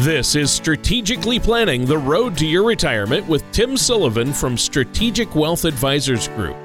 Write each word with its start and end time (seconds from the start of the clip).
This 0.00 0.34
is 0.34 0.50
Strategically 0.50 1.38
Planning 1.38 1.84
the 1.84 1.98
Road 1.98 2.34
to 2.38 2.46
Your 2.46 2.64
Retirement 2.64 3.28
with 3.28 3.44
Tim 3.52 3.76
Sullivan 3.76 4.32
from 4.32 4.56
Strategic 4.56 5.34
Wealth 5.34 5.66
Advisors 5.66 6.26
Group. 6.28 6.56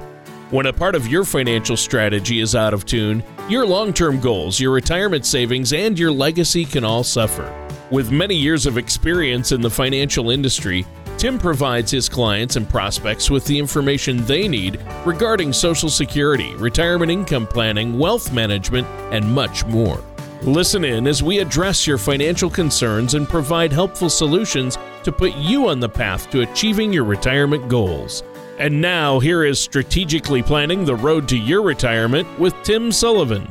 When 0.48 0.64
a 0.64 0.72
part 0.72 0.94
of 0.94 1.06
your 1.06 1.22
financial 1.22 1.76
strategy 1.76 2.40
is 2.40 2.54
out 2.54 2.72
of 2.72 2.86
tune, 2.86 3.22
your 3.46 3.66
long 3.66 3.92
term 3.92 4.20
goals, 4.20 4.58
your 4.58 4.72
retirement 4.72 5.26
savings, 5.26 5.74
and 5.74 5.98
your 5.98 6.12
legacy 6.12 6.64
can 6.64 6.82
all 6.82 7.04
suffer. 7.04 7.52
With 7.90 8.10
many 8.10 8.34
years 8.34 8.64
of 8.64 8.78
experience 8.78 9.52
in 9.52 9.60
the 9.60 9.68
financial 9.68 10.30
industry, 10.30 10.86
Tim 11.18 11.38
provides 11.38 11.90
his 11.90 12.08
clients 12.08 12.56
and 12.56 12.66
prospects 12.66 13.28
with 13.30 13.44
the 13.44 13.58
information 13.58 14.24
they 14.24 14.48
need 14.48 14.80
regarding 15.04 15.52
Social 15.52 15.90
Security, 15.90 16.54
retirement 16.54 17.10
income 17.10 17.46
planning, 17.46 17.98
wealth 17.98 18.32
management, 18.32 18.86
and 19.12 19.30
much 19.30 19.66
more. 19.66 20.02
Listen 20.46 20.84
in 20.84 21.08
as 21.08 21.24
we 21.24 21.40
address 21.40 21.88
your 21.88 21.98
financial 21.98 22.48
concerns 22.48 23.14
and 23.14 23.28
provide 23.28 23.72
helpful 23.72 24.08
solutions 24.08 24.78
to 25.02 25.10
put 25.10 25.34
you 25.34 25.66
on 25.66 25.80
the 25.80 25.88
path 25.88 26.30
to 26.30 26.42
achieving 26.42 26.92
your 26.92 27.02
retirement 27.02 27.68
goals. 27.68 28.22
And 28.56 28.80
now, 28.80 29.18
here 29.18 29.42
is 29.42 29.58
Strategically 29.58 30.44
Planning 30.44 30.84
the 30.84 30.94
Road 30.94 31.26
to 31.30 31.36
Your 31.36 31.62
Retirement 31.62 32.28
with 32.38 32.54
Tim 32.62 32.92
Sullivan. 32.92 33.48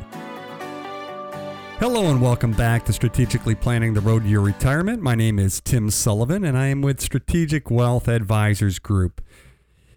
Hello 1.78 2.10
and 2.10 2.22
welcome 2.22 2.52
back 2.52 2.86
to 2.86 2.94
Strategically 2.94 3.54
Planning 3.54 3.92
the 3.92 4.00
Road 4.00 4.22
to 4.22 4.28
Your 4.30 4.40
Retirement. 4.40 5.02
My 5.02 5.14
name 5.14 5.38
is 5.38 5.60
Tim 5.60 5.90
Sullivan 5.90 6.46
and 6.46 6.56
I 6.56 6.68
am 6.68 6.80
with 6.80 7.02
Strategic 7.02 7.70
Wealth 7.70 8.08
Advisors 8.08 8.78
Group. 8.78 9.20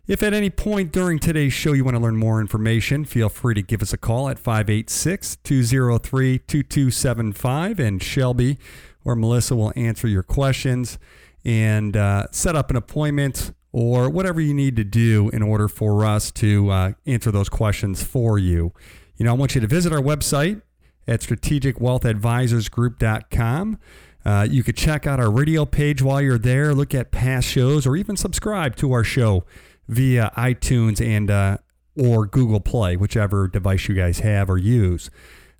If 0.09 0.21
at 0.23 0.33
any 0.33 0.49
point 0.49 0.91
during 0.91 1.19
today's 1.19 1.53
show 1.53 1.73
you 1.73 1.83
want 1.83 1.95
to 1.95 2.01
learn 2.01 2.17
more 2.17 2.41
information, 2.41 3.05
feel 3.05 3.29
free 3.29 3.53
to 3.53 3.61
give 3.61 3.83
us 3.83 3.93
a 3.93 3.97
call 3.97 4.27
at 4.27 4.39
586 4.39 5.35
203 5.43 6.39
2275, 6.39 7.79
and 7.79 8.01
Shelby 8.01 8.57
or 9.05 9.15
Melissa 9.15 9.55
will 9.55 9.71
answer 9.75 10.07
your 10.07 10.23
questions 10.23 10.97
and 11.45 11.95
uh, 11.95 12.25
set 12.31 12.55
up 12.55 12.71
an 12.71 12.75
appointment 12.75 13.51
or 13.71 14.09
whatever 14.09 14.41
you 14.41 14.55
need 14.55 14.75
to 14.77 14.83
do 14.83 15.29
in 15.29 15.43
order 15.43 15.67
for 15.67 16.03
us 16.03 16.31
to 16.31 16.71
uh, 16.71 16.93
answer 17.05 17.29
those 17.29 17.47
questions 17.47 18.01
for 18.01 18.39
you. 18.39 18.73
You 19.17 19.25
know, 19.25 19.29
I 19.29 19.35
want 19.35 19.53
you 19.53 19.61
to 19.61 19.67
visit 19.67 19.93
our 19.93 20.01
website 20.01 20.63
at 21.07 21.21
strategicwealthadvisorsgroup.com. 21.21 23.79
Uh, 24.25 24.47
you 24.49 24.63
could 24.63 24.75
check 24.75 25.05
out 25.05 25.19
our 25.19 25.29
radio 25.29 25.65
page 25.65 26.01
while 26.01 26.19
you're 26.19 26.39
there, 26.39 26.73
look 26.73 26.95
at 26.95 27.11
past 27.11 27.47
shows, 27.47 27.85
or 27.85 27.95
even 27.95 28.17
subscribe 28.17 28.75
to 28.77 28.91
our 28.91 29.03
show 29.03 29.43
via 29.89 30.31
iTunes 30.37 31.05
and 31.05 31.29
uh, 31.29 31.57
or 31.97 32.25
Google 32.25 32.61
Play, 32.61 32.95
whichever 32.95 33.47
device 33.47 33.89
you 33.89 33.95
guys 33.95 34.19
have 34.19 34.49
or 34.49 34.57
use. 34.57 35.09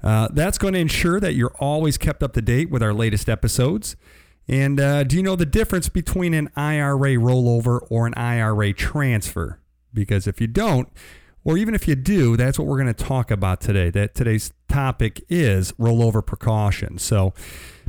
Uh, 0.02 0.30
that's 0.31 0.58
going 0.58 0.73
to 0.73 0.80
ensure 0.80 1.19
that 1.19 1.33
you're 1.33 1.55
always 1.59 1.97
kept 1.97 2.23
up 2.23 2.33
to 2.33 2.41
date 2.41 2.69
with 2.69 2.81
our 2.81 2.94
latest 2.94 3.27
episodes. 3.27 3.97
And 4.47 4.80
uh, 4.80 5.03
do 5.03 5.17
you 5.17 5.23
know 5.23 5.36
the 5.36 5.45
difference 5.45 5.89
between 5.89 6.33
an 6.33 6.49
IRA 6.55 7.16
rollover 7.16 7.86
or 7.89 8.08
an 8.08 8.13
IRA 8.13 8.71
transfer? 8.73 9.59
Because 9.94 10.25
if 10.25 10.39
you 10.39 10.47
don't, 10.47 10.88
or 11.43 11.58
even 11.58 11.75
if 11.75 11.88
you 11.88 11.95
do, 11.95 12.38
that's 12.38 12.58
what 12.58 12.67
we're 12.67 12.81
going 12.81 12.93
to 12.93 13.03
talk 13.03 13.31
about 13.31 13.59
today. 13.59 13.89
That 13.89 14.16
today's 14.16 14.53
topic 14.67 15.23
is 15.27 15.71
rollover 15.73 16.25
precaution. 16.25 16.97
So, 16.97 17.33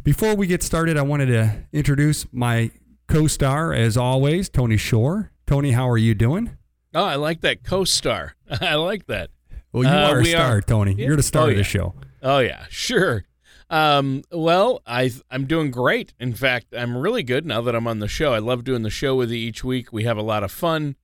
before 0.02 0.34
we 0.34 0.46
get 0.46 0.62
started, 0.62 0.96
I 0.96 1.02
wanted 1.02 1.26
to 1.26 1.64
introduce 1.74 2.26
my 2.32 2.70
co-star, 3.06 3.74
as 3.74 3.98
always, 3.98 4.48
Tony 4.48 4.78
Shore. 4.78 5.30
Tony, 5.50 5.72
how 5.72 5.90
are 5.90 5.98
you 5.98 6.14
doing? 6.14 6.56
Oh, 6.94 7.02
I 7.02 7.16
like 7.16 7.40
that 7.40 7.64
co-star. 7.64 8.36
I 8.60 8.76
like 8.76 9.08
that. 9.08 9.30
Well, 9.72 9.82
you 9.82 9.90
uh, 9.90 10.12
are 10.12 10.20
a 10.20 10.24
star, 10.24 10.58
are, 10.58 10.60
Tony. 10.60 10.92
Yeah. 10.92 11.06
You're 11.06 11.16
the 11.16 11.24
star 11.24 11.46
oh, 11.46 11.50
of 11.50 11.56
the 11.56 11.64
show. 11.64 11.92
Oh 12.22 12.38
yeah, 12.38 12.66
sure. 12.68 13.24
Um, 13.68 14.22
well, 14.30 14.80
I 14.86 15.10
I'm 15.28 15.46
doing 15.46 15.72
great. 15.72 16.14
In 16.20 16.34
fact, 16.34 16.66
I'm 16.72 16.96
really 16.96 17.24
good 17.24 17.46
now 17.46 17.62
that 17.62 17.74
I'm 17.74 17.88
on 17.88 17.98
the 17.98 18.06
show. 18.06 18.32
I 18.32 18.38
love 18.38 18.62
doing 18.62 18.82
the 18.82 18.90
show 18.90 19.16
with 19.16 19.32
you 19.32 19.38
each 19.38 19.64
week. 19.64 19.92
We 19.92 20.04
have 20.04 20.16
a 20.16 20.22
lot 20.22 20.44
of 20.44 20.52
fun, 20.52 20.94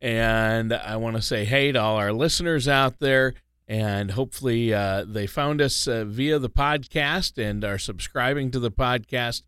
and 0.00 0.72
I 0.72 0.94
want 0.98 1.16
to 1.16 1.22
say 1.22 1.44
hey 1.44 1.72
to 1.72 1.80
all 1.80 1.96
our 1.96 2.12
listeners 2.12 2.68
out 2.68 3.00
there. 3.00 3.34
And 3.66 4.12
hopefully, 4.12 4.72
uh, 4.72 5.04
they 5.04 5.26
found 5.26 5.60
us 5.60 5.88
uh, 5.88 6.04
via 6.04 6.38
the 6.38 6.48
podcast 6.48 7.44
and 7.44 7.64
are 7.64 7.76
subscribing 7.76 8.52
to 8.52 8.60
the 8.60 8.70
podcast. 8.70 9.42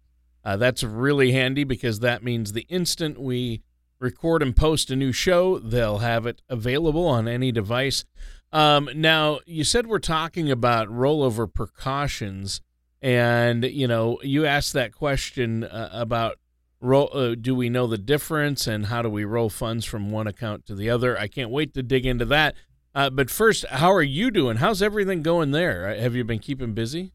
Uh, 0.45 0.57
that's 0.57 0.83
really 0.83 1.31
handy 1.31 1.63
because 1.63 2.01
that 2.01 2.25
means 2.25 2.55
the 2.55 2.67
instant 2.69 3.21
we 3.21 3.63
record 4.01 4.43
and 4.43 4.55
post 4.55 4.91
a 4.91 4.97
new 4.97 5.13
show, 5.13 5.59
they'll 5.59 5.99
have 5.99 6.27
it 6.27 6.43
available 6.49 7.07
on 7.07 7.29
any 7.29 7.53
device. 7.53 8.05
Um, 8.53 8.89
now, 8.95 9.41
you 9.47 9.65
said 9.65 9.87
we're 9.87 9.99
talking 9.99 10.51
about 10.51 10.89
rollover 10.89 11.53
precautions, 11.53 12.61
and 13.03 13.65
you 13.65 13.87
know, 13.87 14.19
you 14.23 14.47
asked 14.47 14.73
that 14.73 14.93
question 14.93 15.65
uh, 15.65 15.91
about 15.93 16.39
roll. 16.81 17.11
Uh, 17.13 17.35
do 17.35 17.55
we 17.55 17.69
know 17.69 17.87
the 17.87 17.99
difference, 17.99 18.67
and 18.67 18.87
how 18.87 19.03
do 19.03 19.11
we 19.11 19.25
roll 19.25 19.51
funds 19.51 19.85
from 19.85 20.11
one 20.11 20.27
account 20.27 20.65
to 20.67 20.75
the 20.75 20.89
other? 20.89 21.19
I 21.19 21.29
can't 21.29 21.51
wait 21.51 21.75
to 21.75 21.83
dig 21.83 22.07
into 22.07 22.25
that. 22.27 22.55
Uh, 22.95 23.11
but 23.11 23.31
first, 23.31 23.67
how 23.67 23.93
are 23.93 24.03
you 24.03 24.31
doing? 24.31 24.57
How's 24.57 24.81
everything 24.81 25.23
going 25.23 25.51
there? 25.51 25.89
Uh, 25.89 26.01
have 26.01 26.15
you 26.15 26.25
been 26.25 26.39
keeping 26.39 26.73
busy? 26.73 27.13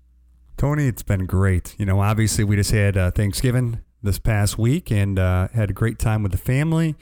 Tony, 0.56 0.88
it's 0.88 1.04
been 1.04 1.26
great. 1.26 1.76
You 1.80 1.86
know, 1.88 2.00
obviously, 2.00 2.44
we 2.44 2.56
just 2.56 2.72
had 2.72 2.96
uh, 2.96 3.10
Thanksgiving 3.10 3.80
this 4.04 4.20
past 4.20 4.58
week 4.58 4.92
and 4.92 5.18
uh, 5.18 5.48
had 5.54 5.70
a 5.70 5.74
great 5.74 5.98
time 5.98 6.22
with 6.22 6.34
the 6.34 6.38
family 6.38 6.96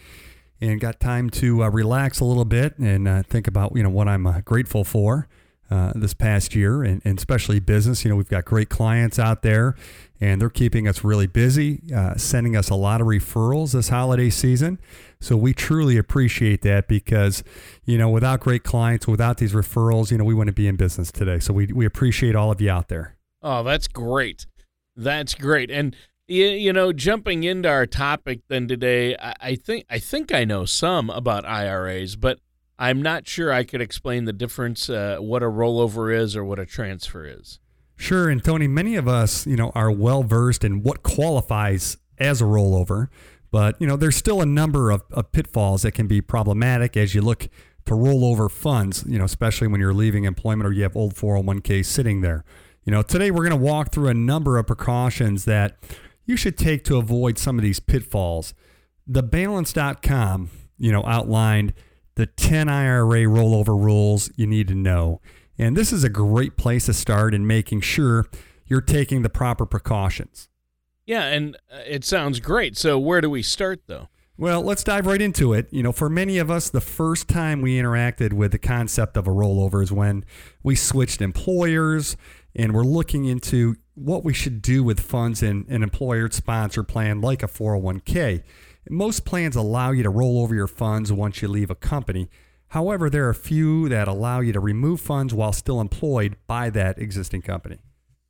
and 0.61 0.79
got 0.79 0.99
time 0.99 1.29
to 1.31 1.63
uh, 1.63 1.69
relax 1.69 2.19
a 2.19 2.25
little 2.25 2.45
bit 2.45 2.77
and 2.77 3.07
uh, 3.07 3.23
think 3.23 3.47
about 3.47 3.75
you 3.75 3.83
know 3.83 3.89
what 3.89 4.07
I'm 4.07 4.27
uh, 4.27 4.41
grateful 4.41 4.83
for 4.83 5.27
uh, 5.71 5.93
this 5.95 6.13
past 6.13 6.53
year 6.53 6.83
and, 6.83 7.01
and, 7.03 7.17
especially 7.17 7.59
business. 7.59 8.05
You 8.05 8.11
know 8.11 8.15
we've 8.15 8.29
got 8.29 8.45
great 8.45 8.69
clients 8.69 9.17
out 9.17 9.41
there 9.41 9.75
and 10.19 10.39
they're 10.39 10.49
keeping 10.49 10.87
us 10.87 11.03
really 11.03 11.25
busy, 11.25 11.81
uh, 11.95 12.15
sending 12.15 12.55
us 12.55 12.69
a 12.69 12.75
lot 12.75 13.01
of 13.01 13.07
referrals 13.07 13.73
this 13.73 13.89
holiday 13.89 14.29
season. 14.29 14.79
So 15.19 15.35
we 15.35 15.53
truly 15.53 15.97
appreciate 15.97 16.61
that 16.61 16.87
because 16.87 17.43
you 17.83 17.97
know 17.97 18.09
without 18.09 18.39
great 18.39 18.63
clients, 18.63 19.07
without 19.07 19.37
these 19.37 19.53
referrals, 19.53 20.11
you 20.11 20.19
know 20.19 20.23
we 20.23 20.35
wouldn't 20.35 20.55
be 20.55 20.67
in 20.67 20.75
business 20.75 21.11
today. 21.11 21.39
So 21.39 21.53
we 21.53 21.67
we 21.73 21.85
appreciate 21.85 22.35
all 22.35 22.51
of 22.51 22.61
you 22.61 22.69
out 22.69 22.89
there. 22.89 23.17
Oh, 23.41 23.63
that's 23.63 23.87
great. 23.87 24.45
That's 24.95 25.33
great. 25.33 25.71
And 25.71 25.95
you, 26.31 26.47
you 26.47 26.73
know, 26.73 26.93
jumping 26.93 27.43
into 27.43 27.69
our 27.69 27.85
topic 27.85 28.41
then 28.47 28.67
today, 28.67 29.15
I, 29.17 29.33
I 29.41 29.55
think 29.55 29.85
I 29.89 29.99
think 29.99 30.33
I 30.33 30.45
know 30.45 30.65
some 30.65 31.09
about 31.09 31.45
IRAs, 31.45 32.15
but 32.15 32.39
I'm 32.79 33.01
not 33.01 33.27
sure 33.27 33.51
I 33.51 33.63
could 33.63 33.81
explain 33.81 34.25
the 34.25 34.33
difference, 34.33 34.89
uh, 34.89 35.17
what 35.19 35.43
a 35.43 35.47
rollover 35.47 36.15
is 36.15 36.35
or 36.35 36.43
what 36.43 36.57
a 36.57 36.65
transfer 36.65 37.25
is. 37.25 37.59
Sure, 37.95 38.29
and 38.29 38.43
Tony, 38.43 38.67
many 38.67 38.95
of 38.95 39.07
us, 39.07 39.45
you 39.45 39.55
know, 39.55 39.71
are 39.75 39.91
well 39.91 40.23
versed 40.23 40.63
in 40.63 40.81
what 40.81 41.03
qualifies 41.03 41.97
as 42.17 42.41
a 42.41 42.45
rollover, 42.45 43.09
but 43.51 43.79
you 43.79 43.85
know, 43.85 43.95
there's 43.95 44.15
still 44.15 44.41
a 44.41 44.45
number 44.45 44.89
of, 44.89 45.03
of 45.11 45.31
pitfalls 45.31 45.83
that 45.83 45.91
can 45.91 46.07
be 46.07 46.21
problematic 46.21 46.97
as 46.97 47.13
you 47.13 47.21
look 47.21 47.47
to 47.85 47.95
roll 47.95 48.25
over 48.25 48.47
funds, 48.47 49.03
you 49.07 49.19
know, 49.19 49.25
especially 49.25 49.67
when 49.67 49.79
you're 49.79 49.93
leaving 49.93 50.23
employment 50.23 50.67
or 50.67 50.71
you 50.71 50.83
have 50.83 50.95
old 50.95 51.13
401k 51.13 51.85
sitting 51.85 52.21
there. 52.21 52.43
You 52.85 52.91
know, 52.91 53.03
today 53.03 53.29
we're 53.29 53.47
going 53.47 53.59
to 53.59 53.63
walk 53.63 53.91
through 53.91 54.07
a 54.07 54.13
number 54.13 54.57
of 54.57 54.65
precautions 54.65 55.45
that 55.45 55.77
you 56.31 56.37
should 56.37 56.57
take 56.57 56.85
to 56.85 56.95
avoid 56.95 57.37
some 57.37 57.59
of 57.59 57.61
these 57.61 57.81
pitfalls. 57.81 58.53
TheBalance.com, 59.11 60.49
you 60.77 60.89
know, 60.89 61.03
outlined 61.05 61.73
the 62.15 62.25
10 62.25 62.69
IRA 62.69 63.23
rollover 63.23 63.77
rules 63.77 64.31
you 64.37 64.47
need 64.47 64.69
to 64.69 64.75
know. 64.75 65.19
And 65.57 65.75
this 65.75 65.91
is 65.91 66.05
a 66.05 66.09
great 66.09 66.55
place 66.55 66.85
to 66.85 66.93
start 66.93 67.33
in 67.33 67.45
making 67.45 67.81
sure 67.81 68.27
you're 68.65 68.79
taking 68.79 69.23
the 69.23 69.29
proper 69.29 69.65
precautions. 69.65 70.47
Yeah, 71.05 71.25
and 71.25 71.57
uh, 71.69 71.79
it 71.85 72.05
sounds 72.05 72.39
great. 72.39 72.77
So, 72.77 72.97
where 72.97 73.19
do 73.19 73.29
we 73.29 73.43
start 73.43 73.81
though? 73.87 74.07
Well, 74.41 74.63
let's 74.63 74.83
dive 74.83 75.05
right 75.05 75.21
into 75.21 75.53
it. 75.53 75.67
You 75.69 75.83
know, 75.83 75.91
for 75.91 76.09
many 76.09 76.39
of 76.39 76.49
us, 76.49 76.67
the 76.67 76.81
first 76.81 77.27
time 77.27 77.61
we 77.61 77.77
interacted 77.77 78.33
with 78.33 78.53
the 78.53 78.57
concept 78.57 79.15
of 79.15 79.27
a 79.27 79.29
rollover 79.29 79.83
is 79.83 79.91
when 79.91 80.25
we 80.63 80.75
switched 80.75 81.21
employers 81.21 82.17
and 82.55 82.73
we're 82.73 82.81
looking 82.81 83.25
into 83.25 83.75
what 83.93 84.23
we 84.23 84.33
should 84.33 84.63
do 84.63 84.83
with 84.83 84.99
funds 84.99 85.43
in 85.43 85.67
an 85.69 85.83
employer 85.83 86.27
sponsored 86.31 86.87
plan 86.87 87.21
like 87.21 87.43
a 87.43 87.47
401k. 87.47 88.41
Most 88.89 89.25
plans 89.25 89.55
allow 89.55 89.91
you 89.91 90.01
to 90.01 90.09
roll 90.09 90.41
over 90.41 90.55
your 90.55 90.65
funds 90.65 91.13
once 91.13 91.43
you 91.43 91.47
leave 91.47 91.69
a 91.69 91.75
company. 91.75 92.27
However, 92.69 93.11
there 93.11 93.27
are 93.27 93.29
a 93.29 93.35
few 93.35 93.89
that 93.89 94.07
allow 94.07 94.39
you 94.39 94.53
to 94.53 94.59
remove 94.59 95.01
funds 95.01 95.35
while 95.35 95.53
still 95.53 95.79
employed 95.79 96.35
by 96.47 96.71
that 96.71 96.97
existing 96.97 97.43
company. 97.43 97.77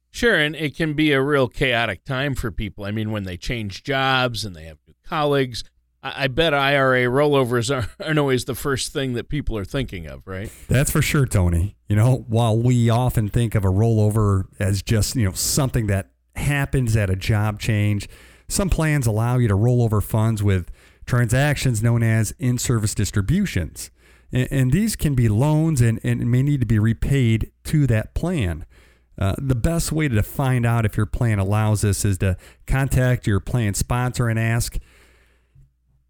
Sure, 0.10 0.36
and 0.36 0.58
it 0.58 0.76
can 0.76 0.94
be 0.94 1.14
a 1.14 1.22
real 1.22 1.48
chaotic 1.48 2.04
time 2.04 2.36
for 2.36 2.52
people. 2.52 2.84
I 2.84 2.92
mean, 2.92 3.12
when 3.12 3.24
they 3.24 3.38
change 3.38 3.86
jobs 3.86 4.44
and 4.44 4.54
they 4.54 4.66
have 4.66 4.80
new 4.86 4.96
colleagues, 5.06 5.64
I 6.04 6.28
bet 6.28 6.54
IRA 6.54 7.04
rollovers 7.04 7.70
aren't 8.00 8.20
always 8.20 8.46
the 8.46 8.56
first 8.56 8.92
thing 8.92 9.14
that 9.14 9.30
people 9.30 9.58
are 9.58 9.66
thinking 9.66 10.08
of, 10.08 10.28
right? 10.28 10.52
That's 10.68 10.92
for 10.92 11.02
sure, 11.02 11.26
Tony. 11.26 11.76
You 11.88 11.96
know, 11.96 12.26
while 12.28 12.58
we 12.58 12.90
often 12.90 13.30
think 13.30 13.54
of 13.54 13.64
a 13.64 13.70
rollover 13.70 14.46
as 14.60 14.82
just, 14.82 15.16
you 15.16 15.26
know, 15.26 15.34
something 15.34 15.88
that 15.88 16.10
happens 16.36 16.96
at 16.96 17.10
a 17.10 17.16
job 17.16 17.60
change, 17.60 18.10
some 18.48 18.70
plans 18.70 19.06
allow 19.06 19.38
you 19.38 19.48
to 19.48 19.56
roll 19.56 19.84
over 19.84 20.02
funds 20.02 20.42
with 20.42 20.72
transactions 21.06 21.84
known 21.84 22.02
as 22.04 22.34
in 22.40 22.58
service 22.58 22.96
distributions. 22.96 23.92
And, 24.32 24.48
and, 24.52 24.72
these 24.72 24.96
can 24.96 25.14
be 25.14 25.28
loans 25.28 25.82
and, 25.82 26.00
and 26.04 26.32
may 26.32 26.42
need 26.42 26.62
to 26.62 26.66
be 26.66 26.80
repaid 26.80 27.52
to 27.66 27.86
that 27.88 28.14
plan. 28.14 28.66
Uh, 29.18 29.36
the 29.38 29.56
best 29.56 29.92
way 29.92 30.08
to 30.08 30.24
find 30.24 30.66
out 30.66 30.86
if 30.86 30.96
your 30.96 31.06
plan 31.06 31.38
allows 31.38 31.82
this 31.82 32.06
is 32.06 32.18
to 32.20 32.38
contact 32.66 33.28
your 33.28 33.40
plan 33.40 33.74
sponsor 33.74 34.30
and 34.30 34.40
ask. 34.40 34.78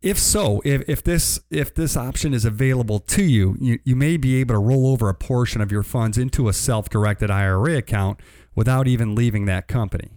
If 0.01 0.17
so, 0.17 0.61
if, 0.65 0.81
if 0.89 1.03
this 1.03 1.39
if 1.51 1.75
this 1.75 1.95
option 1.95 2.33
is 2.33 2.43
available 2.43 2.99
to 2.99 3.23
you, 3.23 3.55
you, 3.59 3.79
you 3.83 3.95
may 3.95 4.17
be 4.17 4.35
able 4.37 4.55
to 4.55 4.59
roll 4.59 4.87
over 4.87 5.09
a 5.09 5.13
portion 5.13 5.61
of 5.61 5.71
your 5.71 5.83
funds 5.83 6.17
into 6.17 6.49
a 6.49 6.53
self-directed 6.53 7.29
IRA 7.29 7.77
account 7.77 8.19
without 8.55 8.87
even 8.87 9.13
leaving 9.13 9.45
that 9.45 9.67
company. 9.67 10.09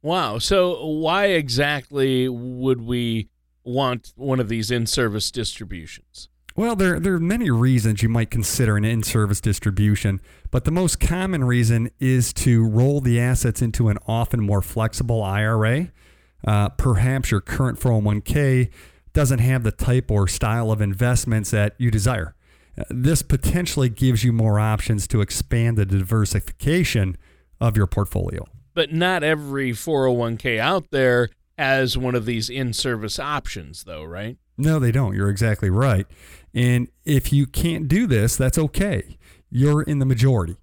Wow. 0.00 0.38
So 0.38 0.86
why 0.86 1.26
exactly 1.26 2.28
would 2.28 2.82
we 2.82 3.30
want 3.64 4.12
one 4.16 4.38
of 4.38 4.48
these 4.48 4.70
in-service 4.70 5.30
distributions? 5.30 6.28
Well, 6.54 6.76
there, 6.76 7.00
there 7.00 7.14
are 7.14 7.20
many 7.20 7.50
reasons 7.50 8.02
you 8.02 8.08
might 8.08 8.30
consider 8.30 8.76
an 8.76 8.84
in 8.84 9.02
service 9.02 9.40
distribution, 9.40 10.20
but 10.50 10.64
the 10.64 10.70
most 10.70 11.00
common 11.00 11.44
reason 11.44 11.90
is 11.98 12.32
to 12.34 12.68
roll 12.68 13.00
the 13.00 13.18
assets 13.18 13.62
into 13.62 13.88
an 13.88 13.98
often 14.06 14.40
more 14.40 14.60
flexible 14.60 15.22
IRA. 15.22 15.92
Uh, 16.46 16.68
perhaps 16.70 17.30
your 17.30 17.40
current 17.40 17.80
401k 17.80 18.68
doesn't 19.12 19.40
have 19.40 19.62
the 19.62 19.72
type 19.72 20.10
or 20.10 20.26
style 20.28 20.70
of 20.70 20.80
investments 20.80 21.50
that 21.50 21.74
you 21.78 21.90
desire. 21.90 22.34
Uh, 22.78 22.84
this 22.88 23.22
potentially 23.22 23.88
gives 23.88 24.24
you 24.24 24.32
more 24.32 24.58
options 24.58 25.06
to 25.08 25.20
expand 25.20 25.76
the 25.76 25.84
diversification 25.84 27.16
of 27.60 27.76
your 27.76 27.86
portfolio. 27.86 28.46
But 28.74 28.92
not 28.92 29.22
every 29.22 29.72
401k 29.72 30.58
out 30.58 30.90
there 30.90 31.28
has 31.58 31.98
one 31.98 32.14
of 32.14 32.24
these 32.24 32.48
in 32.48 32.72
service 32.72 33.18
options, 33.18 33.84
though, 33.84 34.02
right? 34.02 34.38
No, 34.56 34.78
they 34.78 34.92
don't. 34.92 35.14
You're 35.14 35.28
exactly 35.28 35.70
right. 35.70 36.06
And 36.54 36.88
if 37.04 37.32
you 37.32 37.46
can't 37.46 37.88
do 37.88 38.06
this, 38.06 38.36
that's 38.36 38.58
okay. 38.58 39.18
You're 39.50 39.82
in 39.82 39.98
the 39.98 40.06
majority. 40.06 40.56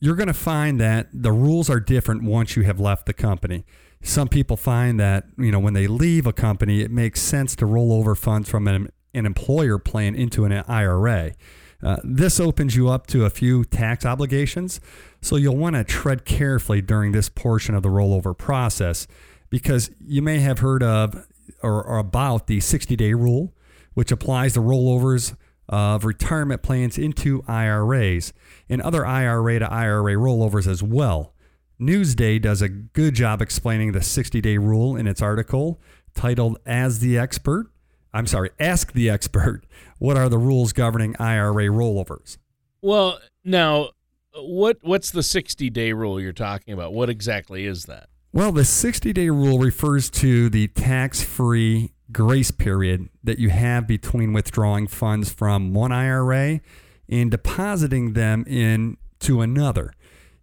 You're 0.00 0.16
going 0.16 0.28
to 0.28 0.34
find 0.34 0.80
that 0.80 1.08
the 1.12 1.32
rules 1.32 1.70
are 1.70 1.80
different 1.80 2.22
once 2.22 2.56
you 2.56 2.62
have 2.62 2.80
left 2.80 3.06
the 3.06 3.12
company. 3.12 3.64
Some 4.02 4.28
people 4.28 4.56
find 4.56 4.98
that, 4.98 5.26
you 5.38 5.52
know, 5.52 5.60
when 5.60 5.74
they 5.74 5.86
leave 5.86 6.26
a 6.26 6.32
company, 6.32 6.80
it 6.80 6.90
makes 6.90 7.20
sense 7.20 7.54
to 7.56 7.66
roll 7.66 7.92
over 7.92 8.14
funds 8.14 8.48
from 8.48 8.66
an, 8.66 8.90
an 9.14 9.26
employer 9.26 9.78
plan 9.78 10.14
into 10.14 10.44
an 10.44 10.52
IRA. 10.52 11.32
Uh, 11.82 11.96
this 12.04 12.38
opens 12.40 12.76
you 12.76 12.88
up 12.88 13.06
to 13.08 13.24
a 13.24 13.30
few 13.30 13.64
tax 13.64 14.04
obligations, 14.04 14.80
so 15.20 15.36
you'll 15.36 15.56
want 15.56 15.76
to 15.76 15.84
tread 15.84 16.24
carefully 16.24 16.80
during 16.80 17.12
this 17.12 17.28
portion 17.28 17.74
of 17.74 17.82
the 17.82 17.88
rollover 17.88 18.36
process 18.36 19.06
because 19.50 19.90
you 20.04 20.22
may 20.22 20.38
have 20.38 20.60
heard 20.60 20.82
of 20.82 21.26
or, 21.62 21.82
or 21.82 21.98
about 21.98 22.46
the 22.46 22.60
60 22.60 22.96
day 22.96 23.14
rule, 23.14 23.52
which 23.94 24.10
applies 24.10 24.54
to 24.54 24.60
rollovers 24.60 25.36
of 25.68 26.04
retirement 26.04 26.62
plans 26.62 26.98
into 26.98 27.42
IRAs 27.48 28.32
and 28.68 28.82
other 28.82 29.06
IRA 29.06 29.58
to 29.58 29.72
IRA 29.72 30.14
rollovers 30.14 30.66
as 30.66 30.82
well. 30.82 31.34
Newsday 31.82 32.40
does 32.40 32.62
a 32.62 32.68
good 32.68 33.14
job 33.14 33.42
explaining 33.42 33.92
the 33.92 34.02
60 34.02 34.40
day 34.40 34.56
rule 34.56 34.96
in 34.96 35.06
its 35.06 35.20
article 35.20 35.80
titled 36.14 36.58
As 36.64 37.00
the 37.00 37.18
Expert. 37.18 37.66
I'm 38.14 38.26
sorry, 38.26 38.50
Ask 38.60 38.92
the 38.92 39.10
Expert. 39.10 39.62
What 39.98 40.16
are 40.16 40.28
the 40.28 40.38
rules 40.38 40.72
governing 40.72 41.16
IRA 41.18 41.66
rollovers? 41.66 42.38
Well, 42.80 43.18
now, 43.44 43.90
what 44.34 44.78
what's 44.82 45.10
the 45.10 45.22
60 45.22 45.70
day 45.70 45.92
rule 45.92 46.20
you're 46.20 46.32
talking 46.32 46.74
about? 46.74 46.92
What 46.92 47.10
exactly 47.10 47.66
is 47.66 47.84
that? 47.84 48.08
Well, 48.32 48.52
the 48.52 48.64
60 48.64 49.12
day 49.12 49.28
rule 49.30 49.58
refers 49.58 50.08
to 50.10 50.48
the 50.48 50.68
tax 50.68 51.22
free 51.22 51.92
grace 52.10 52.50
period 52.50 53.08
that 53.24 53.38
you 53.38 53.50
have 53.50 53.86
between 53.86 54.32
withdrawing 54.32 54.86
funds 54.86 55.32
from 55.32 55.74
one 55.74 55.92
IRA 55.92 56.60
and 57.08 57.30
depositing 57.30 58.12
them 58.12 58.44
into 58.44 59.40
another. 59.40 59.92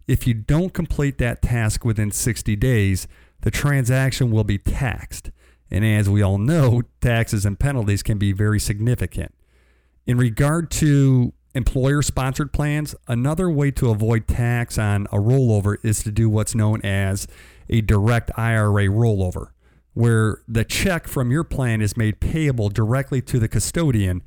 If 0.06 0.26
you 0.26 0.34
don't 0.34 0.72
complete 0.72 1.18
that 1.18 1.42
task 1.42 1.84
within 1.84 2.10
60 2.10 2.56
days, 2.56 3.06
the 3.42 3.50
transaction 3.50 4.30
will 4.30 4.44
be 4.44 4.58
taxed. 4.58 5.30
And 5.70 5.84
as 5.84 6.08
we 6.08 6.22
all 6.22 6.38
know, 6.38 6.82
taxes 7.00 7.46
and 7.46 7.58
penalties 7.58 8.02
can 8.02 8.18
be 8.18 8.32
very 8.32 8.58
significant. 8.58 9.34
In 10.06 10.18
regard 10.18 10.70
to 10.72 11.32
employer 11.54 12.02
sponsored 12.02 12.52
plans, 12.52 12.94
another 13.08 13.48
way 13.50 13.70
to 13.72 13.90
avoid 13.90 14.26
tax 14.26 14.78
on 14.78 15.06
a 15.06 15.16
rollover 15.16 15.76
is 15.84 16.02
to 16.02 16.10
do 16.10 16.28
what's 16.28 16.54
known 16.54 16.80
as 16.82 17.26
a 17.68 17.80
direct 17.80 18.30
IRA 18.36 18.86
rollover, 18.86 19.48
where 19.94 20.42
the 20.48 20.64
check 20.64 21.06
from 21.06 21.30
your 21.30 21.44
plan 21.44 21.80
is 21.80 21.96
made 21.96 22.20
payable 22.20 22.68
directly 22.68 23.22
to 23.22 23.38
the 23.38 23.48
custodian 23.48 24.22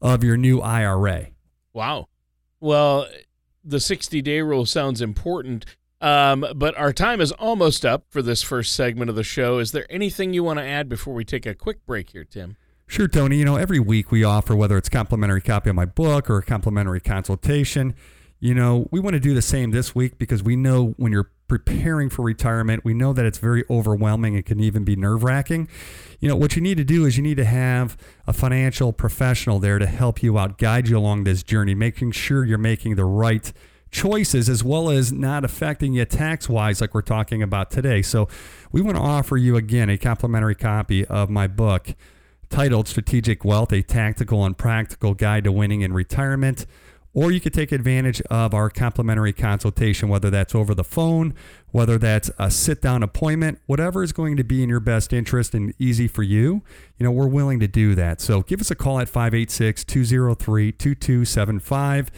of 0.00 0.22
your 0.22 0.36
new 0.36 0.60
IRA. 0.60 1.28
Wow. 1.72 2.08
Well, 2.60 3.06
the 3.64 3.80
60 3.80 4.22
day 4.22 4.40
rule 4.40 4.66
sounds 4.66 5.00
important. 5.00 5.66
Um, 6.00 6.44
but 6.56 6.76
our 6.76 6.92
time 6.92 7.20
is 7.20 7.30
almost 7.32 7.86
up 7.86 8.06
for 8.10 8.22
this 8.22 8.42
first 8.42 8.74
segment 8.74 9.08
of 9.08 9.14
the 9.14 9.22
show. 9.22 9.58
Is 9.58 9.70
there 9.70 9.86
anything 9.88 10.34
you 10.34 10.42
want 10.42 10.58
to 10.58 10.64
add 10.64 10.88
before 10.88 11.14
we 11.14 11.24
take 11.24 11.46
a 11.46 11.54
quick 11.54 11.86
break 11.86 12.10
here, 12.10 12.24
Tim? 12.24 12.56
Sure, 12.88 13.06
Tony. 13.06 13.36
You 13.36 13.44
know, 13.44 13.56
every 13.56 13.78
week 13.78 14.10
we 14.10 14.24
offer, 14.24 14.56
whether 14.56 14.76
it's 14.76 14.88
complimentary 14.88 15.40
copy 15.40 15.70
of 15.70 15.76
my 15.76 15.84
book 15.84 16.28
or 16.28 16.38
a 16.38 16.42
complimentary 16.42 17.00
consultation, 17.00 17.94
you 18.40 18.52
know, 18.54 18.88
we 18.90 18.98
want 18.98 19.14
to 19.14 19.20
do 19.20 19.32
the 19.32 19.42
same 19.42 19.70
this 19.70 19.94
week 19.94 20.18
because 20.18 20.42
we 20.42 20.56
know 20.56 20.94
when 20.96 21.12
you're 21.12 21.30
preparing 21.52 22.08
for 22.08 22.22
retirement, 22.22 22.82
we 22.82 22.94
know 22.94 23.12
that 23.12 23.26
it's 23.26 23.36
very 23.36 23.62
overwhelming 23.68 24.36
and 24.36 24.46
can 24.46 24.58
even 24.58 24.84
be 24.84 24.96
nerve 24.96 25.22
wracking. 25.22 25.68
You 26.18 26.30
know, 26.30 26.34
what 26.34 26.56
you 26.56 26.62
need 26.62 26.78
to 26.78 26.84
do 26.84 27.04
is 27.04 27.18
you 27.18 27.22
need 27.22 27.36
to 27.36 27.44
have 27.44 27.94
a 28.26 28.32
financial 28.32 28.90
professional 28.90 29.58
there 29.58 29.78
to 29.78 29.84
help 29.84 30.22
you 30.22 30.38
out, 30.38 30.56
guide 30.56 30.88
you 30.88 30.96
along 30.96 31.24
this 31.24 31.42
journey, 31.42 31.74
making 31.74 32.12
sure 32.12 32.42
you're 32.46 32.56
making 32.56 32.94
the 32.94 33.04
right 33.04 33.52
choices 33.90 34.48
as 34.48 34.64
well 34.64 34.88
as 34.88 35.12
not 35.12 35.44
affecting 35.44 35.92
you 35.92 36.06
tax 36.06 36.48
wise, 36.48 36.80
like 36.80 36.94
we're 36.94 37.02
talking 37.02 37.42
about 37.42 37.70
today. 37.70 38.00
So, 38.00 38.28
we 38.70 38.80
want 38.80 38.96
to 38.96 39.02
offer 39.02 39.36
you 39.36 39.56
again 39.56 39.90
a 39.90 39.98
complimentary 39.98 40.54
copy 40.54 41.04
of 41.04 41.28
my 41.28 41.48
book 41.48 41.94
titled 42.48 42.88
Strategic 42.88 43.44
Wealth 43.44 43.72
A 43.72 43.82
Tactical 43.82 44.46
and 44.46 44.56
Practical 44.56 45.12
Guide 45.12 45.44
to 45.44 45.52
Winning 45.52 45.82
in 45.82 45.92
Retirement. 45.92 46.64
Or 47.14 47.30
you 47.30 47.40
could 47.40 47.52
take 47.52 47.72
advantage 47.72 48.22
of 48.22 48.54
our 48.54 48.70
complimentary 48.70 49.34
consultation, 49.34 50.08
whether 50.08 50.30
that's 50.30 50.54
over 50.54 50.74
the 50.74 50.84
phone, 50.84 51.34
whether 51.70 51.98
that's 51.98 52.30
a 52.38 52.50
sit 52.50 52.80
down 52.80 53.02
appointment, 53.02 53.60
whatever 53.66 54.02
is 54.02 54.12
going 54.12 54.38
to 54.38 54.44
be 54.44 54.62
in 54.62 54.70
your 54.70 54.80
best 54.80 55.12
interest 55.12 55.54
and 55.54 55.74
easy 55.78 56.08
for 56.08 56.22
you. 56.22 56.62
You 56.98 57.04
know, 57.04 57.12
we're 57.12 57.26
willing 57.26 57.60
to 57.60 57.68
do 57.68 57.94
that. 57.96 58.22
So 58.22 58.40
give 58.40 58.62
us 58.62 58.70
a 58.70 58.74
call 58.74 58.98
at 58.98 59.10
586 59.10 59.84
203 59.84 60.72
2275. 60.72 62.10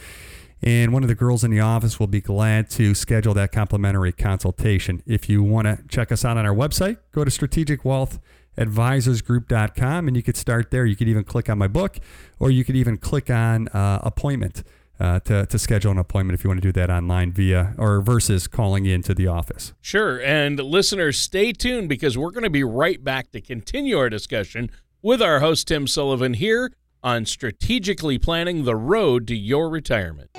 And 0.63 0.93
one 0.93 1.03
of 1.03 1.09
the 1.09 1.15
girls 1.15 1.43
in 1.43 1.51
the 1.51 1.59
office 1.59 1.99
will 1.99 2.07
be 2.07 2.21
glad 2.21 2.69
to 2.71 2.95
schedule 2.95 3.33
that 3.33 3.51
complimentary 3.51 4.13
consultation. 4.13 5.03
If 5.05 5.27
you 5.29 5.43
want 5.43 5.67
to 5.67 5.79
check 5.89 6.13
us 6.13 6.23
out 6.23 6.37
on 6.37 6.45
our 6.45 6.55
website, 6.55 6.99
go 7.11 7.25
to 7.25 7.29
strategicwealthadvisorsgroup.com 7.29 10.07
and 10.07 10.15
you 10.15 10.23
could 10.23 10.37
start 10.37 10.71
there. 10.71 10.85
You 10.85 10.95
could 10.95 11.09
even 11.09 11.25
click 11.25 11.49
on 11.49 11.57
my 11.57 11.67
book 11.67 11.97
or 12.39 12.49
you 12.49 12.63
could 12.63 12.77
even 12.77 12.95
click 12.97 13.29
on 13.29 13.67
uh, 13.67 13.99
appointment 14.01 14.63
uh, 14.99 15.19
to, 15.21 15.45
to 15.45 15.59
schedule 15.59 15.91
an 15.91 15.97
appointment 15.97 16.37
if 16.37 16.43
you 16.43 16.49
want 16.49 16.61
to 16.61 16.67
do 16.67 16.71
that 16.71 16.89
online 16.89 17.31
via 17.31 17.73
or 17.77 18.01
versus 18.01 18.47
calling 18.47 18.85
into 18.85 19.13
the 19.13 19.27
office. 19.27 19.73
Sure. 19.81 20.21
And 20.21 20.59
listeners, 20.59 21.17
stay 21.17 21.51
tuned 21.51 21.89
because 21.89 22.17
we're 22.17 22.31
going 22.31 22.43
to 22.43 22.49
be 22.49 22.63
right 22.63 23.03
back 23.03 23.31
to 23.31 23.41
continue 23.41 23.97
our 23.97 24.09
discussion 24.09 24.71
with 25.01 25.21
our 25.21 25.39
host, 25.39 25.67
Tim 25.67 25.87
Sullivan, 25.87 26.33
here 26.33 26.71
on 27.03 27.25
strategically 27.25 28.17
planning 28.17 28.63
the 28.63 28.75
road 28.75 29.27
to 29.27 29.35
your 29.35 29.69
retirement. 29.69 30.31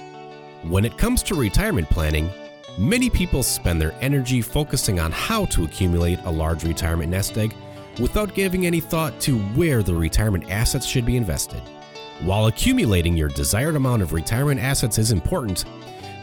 When 0.64 0.84
it 0.84 0.98
comes 0.98 1.22
to 1.24 1.36
retirement 1.36 1.88
planning, 1.90 2.28
many 2.76 3.08
people 3.08 3.44
spend 3.44 3.80
their 3.80 3.94
energy 4.00 4.42
focusing 4.42 4.98
on 4.98 5.12
how 5.12 5.44
to 5.46 5.64
accumulate 5.64 6.18
a 6.24 6.30
large 6.30 6.64
retirement 6.64 7.10
nest 7.10 7.38
egg 7.38 7.54
without 8.00 8.34
giving 8.34 8.66
any 8.66 8.80
thought 8.80 9.20
to 9.20 9.38
where 9.54 9.82
the 9.82 9.94
retirement 9.94 10.50
assets 10.50 10.84
should 10.84 11.06
be 11.06 11.16
invested. 11.16 11.62
While 12.20 12.46
accumulating 12.46 13.14
your 13.14 13.28
desired 13.28 13.76
amount 13.76 14.00
of 14.00 14.14
retirement 14.14 14.58
assets 14.58 14.96
is 14.96 15.12
important, 15.12 15.66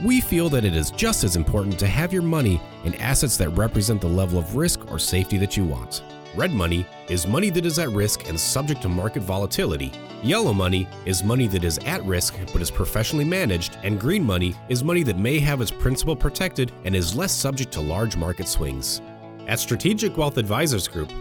we 0.04 0.22
feel 0.22 0.50
that 0.50 0.66
it 0.66 0.76
is 0.76 0.90
just 0.90 1.24
as 1.24 1.36
important 1.36 1.78
to 1.78 1.88
have 1.88 2.12
your 2.12 2.24
money 2.24 2.60
in 2.84 2.96
assets 2.96 3.38
that 3.38 3.50
represent 3.50 4.02
the 4.02 4.08
level 4.08 4.40
of 4.40 4.56
risk 4.56 4.92
or 4.92 4.98
safety 4.98 5.38
that 5.38 5.56
you 5.56 5.64
want. 5.64 6.04
Red 6.36 6.52
money 6.52 6.88
is 7.10 7.28
money 7.28 7.52
that 7.52 7.68
is 7.68 7.78
at 7.78 7.90
risk 7.90 8.28
and 8.28 8.40
subject 8.40 8.82
to 8.82 8.90
market 8.90 9.22
volatility. 9.22 9.92
Yellow 10.24 10.52
money 10.52 10.88
is 11.06 11.24
money 11.24 11.46
that 11.46 11.64
is 11.64 11.78
at 11.86 12.04
risk 12.06 12.36
but 12.52 12.62
is 12.62 12.72
professionally 12.72 13.24
managed, 13.24 13.78
and 13.84 14.00
green 14.00 14.24
money 14.24 14.56
is 14.70 14.84
money 14.84 15.04
that 15.04 15.20
may 15.20 15.38
have 15.38 15.62
its 15.62 15.70
principal 15.70 16.16
protected 16.16 16.72
and 16.86 16.96
is 16.96 17.16
less 17.16 17.32
subject 17.32 17.72
to 17.74 17.82
large 17.82 18.18
market 18.18 18.48
swings. 18.48 19.04
At 19.48 19.60
Strategic 19.60 20.18
Wealth 20.18 20.38
Advisors 20.38 20.88
Group, 20.88 21.12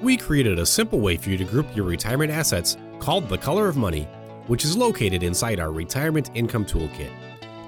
we 0.00 0.16
created 0.16 0.60
a 0.60 0.66
simple 0.66 1.00
way 1.00 1.16
for 1.16 1.30
you 1.30 1.36
to 1.36 1.44
group 1.44 1.66
your 1.74 1.84
retirement 1.84 2.30
assets 2.30 2.76
called 3.00 3.28
the 3.28 3.36
Color 3.36 3.68
of 3.68 3.76
Money 3.76 4.06
which 4.50 4.64
is 4.64 4.76
located 4.76 5.22
inside 5.22 5.60
our 5.60 5.70
Retirement 5.70 6.32
Income 6.34 6.64
Toolkit. 6.64 7.12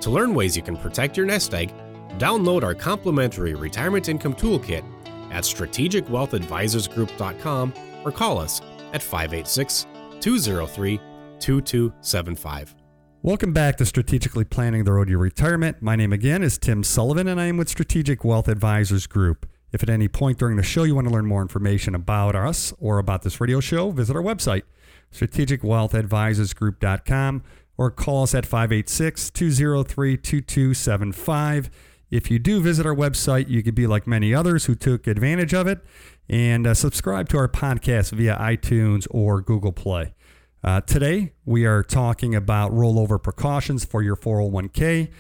To 0.01 0.11
learn 0.11 0.35
ways 0.35 0.57
you 0.57 0.65
can 0.65 0.77
protect 0.77 1.17
your 1.17 1.27
nest 1.27 1.55
egg, 1.55 1.73
download 2.19 2.65
our 2.65 2.75
complimentary 2.75 3.55
Retirement 3.55 4.09
Income 4.09 4.35
Toolkit 4.35 4.83
at 5.31 5.45
strategicwealthadvisorsgroup.com 5.45 7.73
or 8.05 8.11
call 8.11 8.37
us 8.37 8.61
at 8.93 9.01
586 9.01 9.87
203 10.19 11.01
2275. 11.39 12.75
Welcome 13.23 13.53
back 13.53 13.77
to 13.77 13.87
Strategically 13.87 14.43
Planning 14.43 14.83
the 14.83 14.91
Road 14.91 15.05
to 15.05 15.13
Your 15.13 15.21
Retirement. 15.21 15.81
My 15.81 15.95
name 15.95 16.13
again 16.13 16.43
is 16.43 16.59
Tim 16.59 16.83
Sullivan, 16.83 17.29
and 17.29 17.41
I 17.41 17.47
am 17.47 17.59
with 17.59 17.69
Strategic 17.69 18.25
Wealth 18.25 18.49
Advisors 18.49 19.07
Group. 19.07 19.47
If 19.73 19.85
at 19.85 19.89
any 19.89 20.09
point 20.09 20.39
during 20.39 20.57
the 20.57 20.65
show 20.65 20.83
you 20.83 20.97
want 20.97 21.07
to 21.07 21.15
learn 21.15 21.27
more 21.27 21.43
information 21.43 21.95
about 21.95 22.35
us 22.35 22.75
or 22.81 22.99
about 22.99 23.23
this 23.23 23.41
radio 23.41 23.61
show, 23.61 23.93
visit 23.93 24.17
our 24.17 24.23
website, 24.23 24.63
strategicwealthadvisorsgroup.com, 25.13 27.43
or 27.79 27.91
call 27.91 28.25
us 28.25 28.35
at 28.35 28.47
586 28.47 29.31
203 29.31 30.17
2275. 30.17 31.71
If 32.11 32.31
you 32.31 32.39
do 32.39 32.61
visit 32.61 32.85
our 32.85 32.95
website, 32.95 33.49
you 33.49 33.63
could 33.63 33.75
be 33.75 33.87
like 33.87 34.07
many 34.07 34.35
others 34.35 34.67
who 34.67 34.75
took 34.75 35.07
advantage 35.07 35.55
of 35.55 35.67
it 35.67 35.81
and 36.29 36.67
uh, 36.67 36.75
subscribe 36.75 37.31
to 37.31 37.39
our 37.39 37.49
podcast 37.49 38.13
via 38.13 38.37
iTunes 38.37 39.07
or 39.11 39.41
Google 39.41 39.73
Play. 39.73 40.13
Uh, 40.63 40.81
today, 40.83 41.33
we 41.45 41.65
are 41.65 41.83
talking 41.83 42.35
about 42.35 42.71
rollover 42.71 43.21
precautions 43.21 43.85
for 43.85 44.03
your 44.03 44.15
401k. 44.15 45.11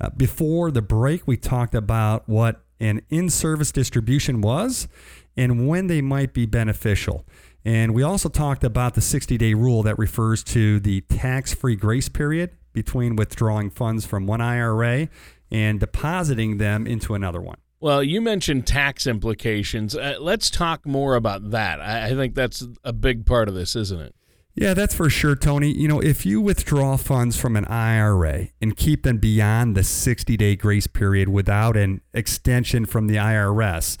Uh, 0.00 0.10
before 0.10 0.70
the 0.70 0.82
break, 0.82 1.26
we 1.26 1.36
talked 1.36 1.74
about 1.74 2.28
what 2.28 2.62
an 2.80 3.02
in 3.08 3.28
service 3.28 3.70
distribution 3.70 4.40
was 4.40 4.88
and 5.36 5.68
when 5.68 5.86
they 5.86 6.00
might 6.00 6.32
be 6.32 6.46
beneficial. 6.46 7.24
And 7.64 7.94
we 7.94 8.02
also 8.02 8.28
talked 8.28 8.64
about 8.64 8.94
the 8.94 9.00
60 9.00 9.36
day 9.36 9.54
rule 9.54 9.82
that 9.82 9.98
refers 9.98 10.42
to 10.44 10.80
the 10.80 11.02
tax 11.02 11.52
free 11.52 11.76
grace 11.76 12.08
period 12.08 12.50
between 12.72 13.16
withdrawing 13.16 13.70
funds 13.70 14.06
from 14.06 14.26
one 14.26 14.40
IRA 14.40 15.08
and 15.50 15.80
depositing 15.80 16.58
them 16.58 16.86
into 16.86 17.14
another 17.14 17.40
one. 17.40 17.58
Well, 17.80 18.02
you 18.02 18.20
mentioned 18.20 18.66
tax 18.66 19.06
implications. 19.06 19.96
Uh, 19.96 20.16
let's 20.18 20.50
talk 20.50 20.84
more 20.84 21.14
about 21.14 21.50
that. 21.50 21.80
I, 21.80 22.06
I 22.06 22.14
think 22.14 22.34
that's 22.34 22.66
a 22.82 22.92
big 22.92 23.24
part 23.24 23.48
of 23.48 23.54
this, 23.54 23.76
isn't 23.76 24.00
it? 24.00 24.14
Yeah, 24.54 24.74
that's 24.74 24.94
for 24.94 25.08
sure, 25.08 25.36
Tony. 25.36 25.70
You 25.70 25.86
know, 25.86 26.00
if 26.00 26.26
you 26.26 26.40
withdraw 26.40 26.96
funds 26.96 27.38
from 27.38 27.54
an 27.54 27.64
IRA 27.66 28.48
and 28.60 28.76
keep 28.76 29.04
them 29.04 29.18
beyond 29.18 29.76
the 29.76 29.84
60 29.84 30.36
day 30.36 30.56
grace 30.56 30.88
period 30.88 31.28
without 31.28 31.76
an 31.76 32.00
extension 32.12 32.84
from 32.84 33.06
the 33.06 33.14
IRS, 33.14 33.96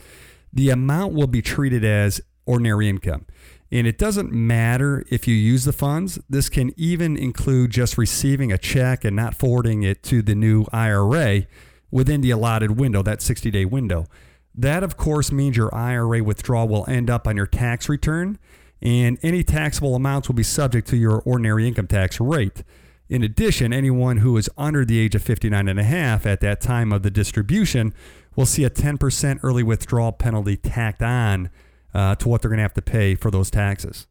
the 0.52 0.70
amount 0.70 1.14
will 1.14 1.28
be 1.28 1.42
treated 1.42 1.84
as 1.84 2.20
ordinary 2.44 2.88
income. 2.88 3.26
And 3.70 3.86
it 3.86 3.98
doesn't 3.98 4.32
matter 4.32 5.04
if 5.10 5.28
you 5.28 5.34
use 5.34 5.64
the 5.64 5.72
funds. 5.72 6.18
This 6.28 6.48
can 6.48 6.72
even 6.76 7.16
include 7.16 7.70
just 7.70 7.98
receiving 7.98 8.50
a 8.50 8.58
check 8.58 9.04
and 9.04 9.14
not 9.14 9.34
forwarding 9.34 9.82
it 9.82 10.02
to 10.04 10.22
the 10.22 10.34
new 10.34 10.64
IRA 10.72 11.42
within 11.90 12.22
the 12.22 12.30
allotted 12.30 12.78
window, 12.78 13.02
that 13.02 13.20
60 13.20 13.50
day 13.50 13.64
window. 13.64 14.06
That, 14.54 14.82
of 14.82 14.96
course, 14.96 15.30
means 15.30 15.56
your 15.56 15.74
IRA 15.74 16.22
withdrawal 16.22 16.68
will 16.68 16.88
end 16.88 17.10
up 17.10 17.26
on 17.28 17.36
your 17.36 17.46
tax 17.46 17.88
return 17.88 18.38
and 18.80 19.18
any 19.22 19.42
taxable 19.42 19.94
amounts 19.94 20.28
will 20.28 20.34
be 20.34 20.42
subject 20.42 20.88
to 20.88 20.96
your 20.96 21.20
ordinary 21.22 21.66
income 21.66 21.86
tax 21.86 22.20
rate. 22.20 22.62
In 23.08 23.22
addition, 23.22 23.72
anyone 23.72 24.18
who 24.18 24.36
is 24.36 24.50
under 24.56 24.84
the 24.84 24.98
age 24.98 25.14
of 25.14 25.22
59 25.22 25.66
and 25.68 25.80
a 25.80 25.84
half 25.84 26.26
at 26.26 26.40
that 26.40 26.60
time 26.60 26.92
of 26.92 27.02
the 27.02 27.10
distribution 27.10 27.94
will 28.36 28.46
see 28.46 28.64
a 28.64 28.70
10% 28.70 29.40
early 29.42 29.62
withdrawal 29.62 30.12
penalty 30.12 30.56
tacked 30.56 31.02
on 31.02 31.50
uh, 31.94 32.14
to 32.16 32.28
what 32.28 32.42
they're 32.42 32.48
going 32.48 32.58
to 32.58 32.62
have 32.62 32.74
to 32.74 32.82
pay 32.82 33.14
for 33.14 33.30
those 33.30 33.50
taxes. 33.50 34.06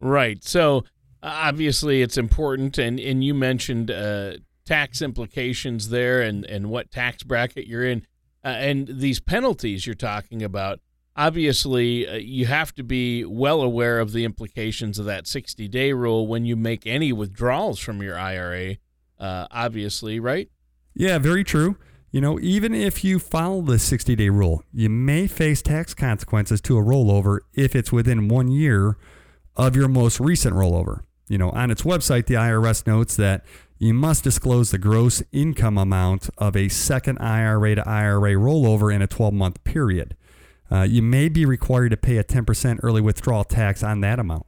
Right. 0.00 0.42
So 0.44 0.84
obviously 1.22 2.02
it's 2.02 2.16
important, 2.16 2.78
and, 2.78 2.98
and 2.98 3.22
you 3.22 3.34
mentioned 3.34 3.90
uh, 3.90 4.34
tax 4.64 5.02
implications 5.02 5.90
there 5.90 6.22
and, 6.22 6.44
and 6.44 6.70
what 6.70 6.90
tax 6.90 7.22
bracket 7.22 7.66
you're 7.66 7.84
in. 7.84 8.06
Uh, 8.44 8.48
and 8.48 8.88
these 8.88 9.20
penalties 9.20 9.86
you're 9.86 9.94
talking 9.94 10.42
about 10.42 10.80
obviously 11.16 12.08
uh, 12.08 12.14
you 12.14 12.46
have 12.46 12.74
to 12.74 12.82
be 12.82 13.24
well 13.24 13.60
aware 13.60 14.00
of 14.00 14.12
the 14.12 14.24
implications 14.24 14.98
of 14.98 15.04
that 15.04 15.26
60 15.26 15.68
day 15.68 15.92
rule 15.92 16.26
when 16.26 16.44
you 16.44 16.56
make 16.56 16.86
any 16.86 17.12
withdrawals 17.12 17.78
from 17.78 18.02
your 18.02 18.18
IRA, 18.18 18.76
uh, 19.18 19.46
obviously, 19.50 20.18
right? 20.18 20.48
Yeah, 20.94 21.18
very 21.18 21.44
true. 21.44 21.76
You 22.10 22.20
know, 22.20 22.40
even 22.40 22.74
if 22.74 23.04
you 23.04 23.18
follow 23.18 23.62
the 23.62 23.78
60 23.78 24.16
day 24.16 24.28
rule, 24.28 24.62
you 24.72 24.88
may 24.88 25.26
face 25.26 25.62
tax 25.62 25.94
consequences 25.94 26.60
to 26.62 26.78
a 26.78 26.82
rollover 26.82 27.40
if 27.54 27.76
it's 27.76 27.92
within 27.92 28.28
one 28.28 28.48
year 28.50 28.96
of 29.56 29.76
your 29.76 29.88
most 29.88 30.18
recent 30.20 30.54
rollover. 30.54 31.02
You 31.28 31.38
know, 31.38 31.50
on 31.50 31.70
its 31.70 31.82
website, 31.82 32.26
the 32.26 32.34
IRS 32.34 32.86
notes 32.86 33.14
that 33.16 33.44
you 33.78 33.94
must 33.94 34.24
disclose 34.24 34.72
the 34.72 34.78
gross 34.78 35.22
income 35.30 35.78
amount 35.78 36.28
of 36.36 36.56
a 36.56 36.68
second 36.68 37.18
IRA 37.18 37.76
to 37.76 37.88
IRA 37.88 38.32
rollover 38.34 38.92
in 38.92 39.00
a 39.00 39.06
12 39.06 39.32
month 39.32 39.62
period 39.62 40.16
uh, 40.70 40.82
you 40.82 41.02
may 41.02 41.28
be 41.28 41.44
required 41.44 41.90
to 41.90 41.96
pay 41.96 42.16
a 42.16 42.24
10% 42.24 42.80
early 42.82 43.00
withdrawal 43.00 43.44
tax 43.44 43.82
on 43.82 44.00
that 44.00 44.18
amount. 44.18 44.46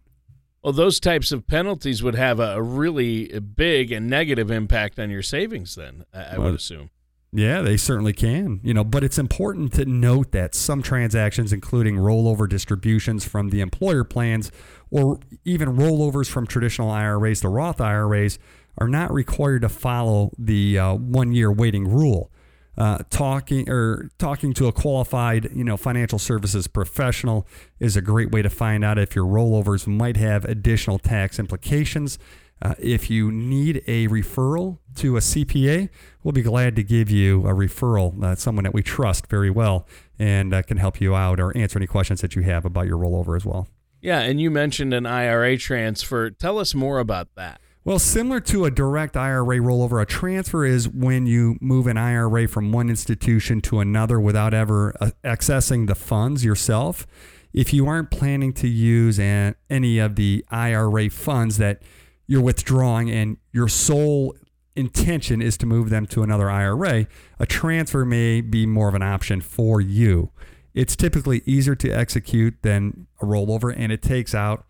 Well, 0.62 0.73
those 0.73 1.00
types 1.00 1.33
of 1.33 1.49
penalties 1.49 2.02
would 2.02 2.14
have 2.14 2.38
a 2.38 2.62
really 2.62 3.26
big 3.40 3.90
and 3.90 4.09
negative 4.09 4.50
impact 4.50 4.99
on 5.00 5.11
your 5.11 5.23
savings, 5.23 5.75
then, 5.75 6.04
I, 6.14 6.38
well, 6.38 6.47
would 6.47 6.54
assume. 6.54 6.90
Yeah, 7.33 7.62
they 7.62 7.79
certainly 7.79 8.12
can. 8.12 8.61
You 8.62 8.75
know, 8.75 8.85
but 8.85 9.03
it's 9.03 9.19
important 9.19 9.73
to 9.75 9.87
note 9.87 10.33
that 10.33 10.55
some 10.55 10.83
transactions, 10.83 11.53
including 11.53 11.97
rollover 11.97 12.49
distributions 12.49 13.25
from 13.25 13.49
the 13.49 13.61
employer 13.61 14.05
plans 14.05 14.53
or 14.91 15.19
even 15.45 15.77
rollovers 15.77 16.29
from 16.29 16.47
traditional 16.47 16.91
IRAs 16.91 17.41
to 17.41 17.49
Roth 17.49 17.81
IRAs, 17.81 18.39
are 18.79 18.89
not 18.89 19.12
required 19.12 19.62
to 19.62 19.69
follow 19.69 20.31
the 20.39 20.79
uh, 20.79 20.95
one 20.95 21.33
year 21.33 21.51
waiting 21.51 21.89
rule 21.89 22.31
uh, 22.77 22.99
talking 23.11 23.69
or 23.69 24.11
talking 24.19 24.53
to 24.55 24.67
a 24.67 24.73
qualified, 24.73 25.51
you 25.55 25.65
know, 25.65 25.77
financial 25.77 26.19
services 26.19 26.67
professional 26.67 27.47
is 27.79 27.97
a 27.97 28.01
great 28.01 28.31
way 28.31 28.41
to 28.43 28.51
find 28.51 28.85
out 28.85 28.99
if 28.99 29.15
your 29.15 29.27
rollovers 29.27 29.87
might 29.87 30.17
have 30.17 30.45
additional 30.45 30.99
tax 30.99 31.39
implications. 31.39 32.19
Uh, 32.62 32.75
if 32.78 33.11
you 33.11 33.33
need 33.33 33.83
a 33.88 34.07
referral 34.07 34.78
to 34.95 35.16
a 35.16 35.21
CPA, 35.21 35.88
we'll 36.23 36.33
be 36.33 36.42
glad 36.42 36.76
to 36.76 36.85
give 36.85 37.11
you 37.11 37.40
a 37.40 37.52
referral, 37.52 38.23
uh, 38.23 38.37
someone 38.37 38.62
that 38.62 38.73
we 38.73 38.85
trust 38.85 39.26
very 39.26 39.50
well 39.50 39.85
and 40.16 40.54
uh, 40.54 40.62
can 40.62 40.76
help 40.76 41.00
you 41.00 41.14
out 41.14 41.40
or 41.40 41.57
answer 41.57 41.76
any 41.78 41.88
questions 41.88 42.21
that 42.21 42.37
you 42.37 42.42
have 42.42 42.64
about 42.64 42.87
your 42.87 42.99
rollover 42.99 43.35
as 43.35 43.45
well. 43.45 43.66
Yeah, 44.00 44.21
and 44.21 44.40
you 44.40 44.49
mentioned 44.49 44.95
an 44.95 45.07
IRA 45.07 45.59
transfer. 45.59 46.31
Tell 46.31 46.59
us 46.59 46.73
more 46.73 47.00
about 47.00 47.35
that. 47.35 47.61
Well, 47.85 47.99
similar 47.99 48.38
to 48.42 48.64
a 48.64 48.71
direct 48.71 49.16
IRA 49.16 49.59
rollover, 49.59 50.00
a 50.00 50.07
transfer 50.07 50.64
is 50.64 50.88
when 50.88 51.26
you 51.26 51.59
move 51.61 51.88
an 51.88 51.97
IRA 51.97 52.47
from 52.47 52.71
one 52.71 52.88
institution 52.88 53.61
to 53.62 53.81
another 53.81 54.21
without 54.21 54.54
ever 54.54 54.95
uh, 55.00 55.11
accessing 55.25 55.88
the 55.88 55.97
funds 55.97 56.45
yourself. 56.45 57.09
If 57.52 57.75
you 57.75 57.88
aren't 57.88 58.12
planning 58.12 58.52
to 58.54 58.69
use 58.69 59.19
any 59.19 59.99
of 59.99 60.14
the 60.14 60.45
IRA 60.49 61.11
funds 61.11 61.59
that 61.59 61.83
you're 62.26 62.43
withdrawing 62.43 63.11
and 63.11 63.37
your 63.52 63.69
sole 63.69 64.35
intention 64.75 65.43
is 65.43 65.57
to 65.59 65.67
move 65.67 65.91
them 65.91 66.07
to 66.07 66.23
another 66.23 66.50
IRA, 66.50 67.07
a 67.38 67.47
transfer 67.47 68.05
may 68.05 68.41
be 68.41 68.67
more 68.67 68.88
of 68.88 68.95
an 68.95 69.02
option 69.02 69.41
for 69.41 69.81
you. 69.81 70.31
It's 70.75 70.97
typically 70.97 71.43
easier 71.45 71.75
to 71.76 71.91
execute 71.91 72.62
than 72.62 73.07
a 73.21 73.26
rollover, 73.26 73.75
and 73.76 73.93
it 73.93 74.00
takes 74.00 74.35
out 74.35 74.64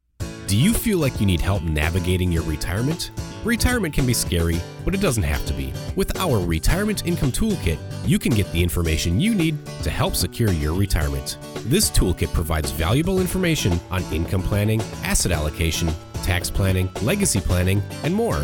Do 0.48 0.58
you 0.58 0.74
feel 0.74 1.00
like 1.00 1.20
you 1.20 1.26
need 1.26 1.42
help 1.42 1.64
navigating 1.64 2.32
your 2.32 2.44
retirement? 2.44 3.12
Retirement 3.46 3.94
can 3.94 4.06
be 4.08 4.14
scary, 4.14 4.60
but 4.84 4.96
it 4.96 5.02
doesn't 5.02 5.22
have 5.22 5.46
to 5.46 5.54
be. 5.54 5.72
With 5.96 6.18
our 6.18 6.40
Retirement 6.40 7.06
Income 7.06 7.34
Toolkit, 7.34 7.78
you 8.04 8.18
can 8.18 8.34
get 8.34 8.52
the 8.52 8.64
information 8.64 9.22
you 9.22 9.36
need 9.36 9.64
to 9.84 9.92
help 9.92 10.16
secure 10.16 10.52
your 10.52 10.74
retirement. 10.74 11.38
This 11.66 11.92
toolkit 11.92 12.34
provides 12.34 12.72
valuable 12.72 13.22
information 13.22 13.80
on 13.92 14.02
income 14.06 14.42
planning, 14.42 14.82
asset 15.04 15.32
allocation, 15.32 15.92
tax 16.24 16.50
planning, 16.50 16.90
legacy 17.04 17.40
planning, 17.40 17.84
and 18.04 18.16
more. 18.16 18.44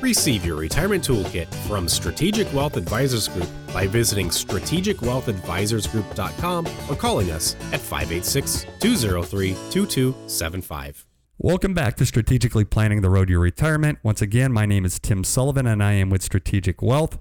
Receive 0.00 0.44
your 0.44 0.56
retirement 0.56 1.06
toolkit 1.06 1.46
from 1.68 1.86
Strategic 1.86 2.52
Wealth 2.52 2.76
Advisors 2.76 3.28
Group 3.28 3.46
by 3.72 3.86
visiting 3.86 4.30
strategicwealthadvisorsgroup.com 4.30 6.66
or 6.88 6.96
calling 6.96 7.30
us 7.30 7.54
at 7.72 7.78
586 7.78 8.66
203 8.80 9.54
2275. 9.70 11.06
Welcome 11.42 11.72
back 11.72 11.96
to 11.96 12.04
Strategically 12.04 12.66
Planning 12.66 13.00
the 13.00 13.08
Road 13.08 13.28
to 13.28 13.30
Your 13.30 13.40
Retirement. 13.40 13.98
Once 14.02 14.20
again, 14.20 14.52
my 14.52 14.66
name 14.66 14.84
is 14.84 14.98
Tim 14.98 15.24
Sullivan 15.24 15.66
and 15.66 15.82
I 15.82 15.92
am 15.92 16.10
with 16.10 16.22
Strategic 16.22 16.82
Wealth. 16.82 17.16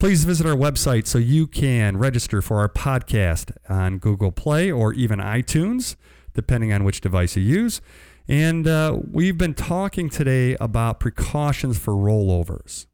Please 0.00 0.24
visit 0.24 0.44
our 0.44 0.56
website 0.56 1.06
so 1.06 1.18
you 1.18 1.46
can 1.46 1.96
register 1.96 2.42
for 2.42 2.58
our 2.58 2.68
podcast 2.68 3.52
on 3.68 3.98
Google 3.98 4.32
Play 4.32 4.72
or 4.72 4.92
even 4.92 5.20
iTunes, 5.20 5.94
depending 6.32 6.72
on 6.72 6.82
which 6.82 7.00
device 7.00 7.36
you 7.36 7.44
use. 7.44 7.80
And 8.26 8.66
uh, 8.66 8.98
we've 9.08 9.38
been 9.38 9.54
talking 9.54 10.10
today 10.10 10.56
about 10.60 10.98
precautions 10.98 11.78
for 11.78 11.94
rollovers. 11.94 12.88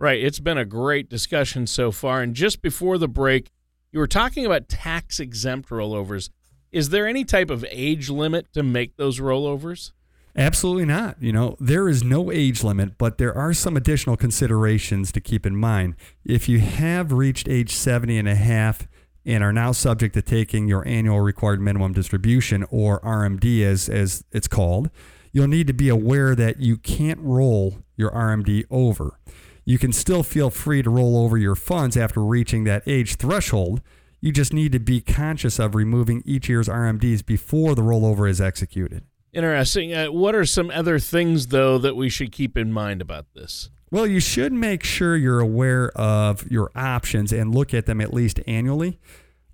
Right. 0.00 0.20
It's 0.20 0.40
been 0.40 0.58
a 0.58 0.64
great 0.64 1.08
discussion 1.08 1.68
so 1.68 1.92
far. 1.92 2.22
And 2.22 2.34
just 2.34 2.60
before 2.60 2.98
the 2.98 3.06
break, 3.06 3.52
you 3.92 4.00
were 4.00 4.08
talking 4.08 4.44
about 4.44 4.68
tax 4.68 5.20
exempt 5.20 5.68
rollovers. 5.68 6.28
Is 6.72 6.88
there 6.88 7.06
any 7.06 7.24
type 7.24 7.50
of 7.50 7.64
age 7.70 8.08
limit 8.08 8.52
to 8.54 8.62
make 8.62 8.96
those 8.96 9.20
rollovers? 9.20 9.92
Absolutely 10.34 10.86
not. 10.86 11.20
You 11.20 11.32
know, 11.32 11.56
there 11.60 11.88
is 11.88 12.02
no 12.02 12.32
age 12.32 12.64
limit, 12.64 12.96
but 12.96 13.18
there 13.18 13.36
are 13.36 13.52
some 13.52 13.76
additional 13.76 14.16
considerations 14.16 15.12
to 15.12 15.20
keep 15.20 15.44
in 15.44 15.54
mind. 15.54 15.94
If 16.24 16.48
you 16.48 16.60
have 16.60 17.12
reached 17.12 17.48
age 17.48 17.74
70 17.74 18.16
and 18.16 18.28
a 18.28 18.34
half 18.34 18.88
and 19.26 19.44
are 19.44 19.52
now 19.52 19.72
subject 19.72 20.14
to 20.14 20.22
taking 20.22 20.66
your 20.66 20.86
annual 20.88 21.20
required 21.20 21.60
minimum 21.60 21.92
distribution 21.92 22.64
or 22.70 23.00
RMD 23.00 23.62
as 23.62 23.90
as 23.90 24.24
it's 24.32 24.48
called, 24.48 24.90
you'll 25.32 25.48
need 25.48 25.66
to 25.66 25.74
be 25.74 25.90
aware 25.90 26.34
that 26.34 26.60
you 26.60 26.78
can't 26.78 27.20
roll 27.20 27.82
your 27.96 28.10
RMD 28.10 28.64
over. 28.70 29.18
You 29.64 29.78
can 29.78 29.92
still 29.92 30.22
feel 30.22 30.48
free 30.48 30.82
to 30.82 30.90
roll 30.90 31.18
over 31.22 31.36
your 31.36 31.54
funds 31.54 31.96
after 31.96 32.24
reaching 32.24 32.64
that 32.64 32.82
age 32.86 33.16
threshold. 33.16 33.82
You 34.22 34.30
just 34.30 34.52
need 34.52 34.70
to 34.70 34.78
be 34.78 35.00
conscious 35.00 35.58
of 35.58 35.74
removing 35.74 36.22
each 36.24 36.48
year's 36.48 36.68
RMDs 36.68 37.26
before 37.26 37.74
the 37.74 37.82
rollover 37.82 38.30
is 38.30 38.40
executed. 38.40 39.02
Interesting. 39.32 39.92
Uh, 39.92 40.12
what 40.12 40.36
are 40.36 40.44
some 40.44 40.70
other 40.70 41.00
things, 41.00 41.48
though, 41.48 41.76
that 41.78 41.96
we 41.96 42.08
should 42.08 42.30
keep 42.30 42.56
in 42.56 42.72
mind 42.72 43.02
about 43.02 43.26
this? 43.34 43.70
Well, 43.90 44.06
you 44.06 44.20
should 44.20 44.52
make 44.52 44.84
sure 44.84 45.16
you're 45.16 45.40
aware 45.40 45.90
of 45.98 46.48
your 46.48 46.70
options 46.76 47.32
and 47.32 47.52
look 47.52 47.74
at 47.74 47.86
them 47.86 48.00
at 48.00 48.14
least 48.14 48.38
annually. 48.46 49.00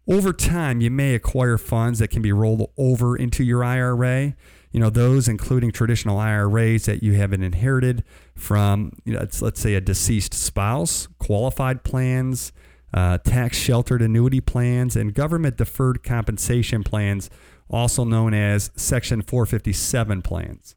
Over 0.07 0.35
time, 0.35 0.83
you 0.83 0.90
may 0.90 1.14
acquire 1.14 1.57
funds 1.57 1.98
that 2.00 2.09
can 2.09 2.20
be 2.20 2.33
rolled 2.33 2.70
over 2.76 3.16
into 3.16 3.42
your 3.42 3.64
IRA. 3.64 4.37
You 4.70 4.81
know, 4.81 4.90
those 4.90 5.28
including 5.28 5.72
traditional 5.72 6.18
IRAs 6.18 6.85
that 6.85 7.02
you 7.02 7.14
haven't 7.14 7.42
inherited 7.42 8.04
from, 8.35 8.92
you 9.07 9.14
know, 9.14 9.26
let's 9.40 9.61
say 9.61 9.74
a 9.74 9.81
deceased 9.81 10.35
spouse, 10.35 11.09
qualified 11.18 11.85
plans, 11.85 12.52
uh, 12.92 13.18
tax 13.18 13.57
sheltered 13.59 14.03
annuity 14.03 14.40
plans, 14.40 14.96
and 14.96 15.14
government 15.14 15.57
deferred 15.57 16.03
compensation 16.03 16.83
plans, 16.83 17.31
also 17.68 18.05
known 18.05 18.35
as 18.35 18.70
Section 18.77 19.22
457 19.22 20.22
plans. 20.22 20.74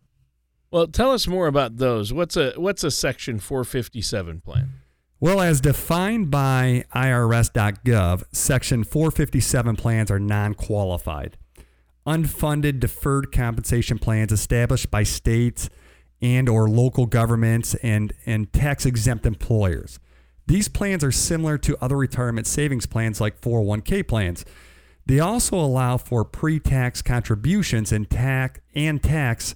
Well, 0.71 0.87
tell 0.87 1.11
us 1.11 1.27
more 1.27 1.47
about 1.47 1.77
those. 1.77 2.13
What's 2.13 2.37
a 2.37 2.53
what's 2.55 2.83
a 2.83 2.91
Section 2.91 3.39
457 3.39 4.41
plan? 4.41 4.69
Well, 5.19 5.39
as 5.39 5.61
defined 5.61 6.31
by 6.31 6.85
IRS.gov, 6.95 8.23
Section 8.31 8.83
457 8.83 9.75
plans 9.75 10.09
are 10.09 10.19
non 10.19 10.55
qualified, 10.55 11.37
unfunded 12.07 12.79
deferred 12.79 13.31
compensation 13.31 13.99
plans 13.99 14.31
established 14.31 14.89
by 14.89 15.03
states 15.03 15.69
and 16.21 16.49
or 16.49 16.67
local 16.67 17.05
governments 17.05 17.75
and, 17.83 18.13
and 18.25 18.51
tax 18.51 18.85
exempt 18.85 19.25
employers. 19.25 19.99
These 20.51 20.67
plans 20.67 21.03
are 21.05 21.13
similar 21.13 21.57
to 21.59 21.81
other 21.81 21.95
retirement 21.95 22.45
savings 22.45 22.85
plans 22.85 23.21
like 23.21 23.39
401k 23.39 24.05
plans. 24.05 24.43
They 25.05 25.21
also 25.21 25.55
allow 25.55 25.95
for 25.95 26.25
pre-tax 26.25 27.01
contributions 27.01 27.93
and 27.93 28.09
tax 28.09 28.59
and 28.75 29.01
tax 29.01 29.55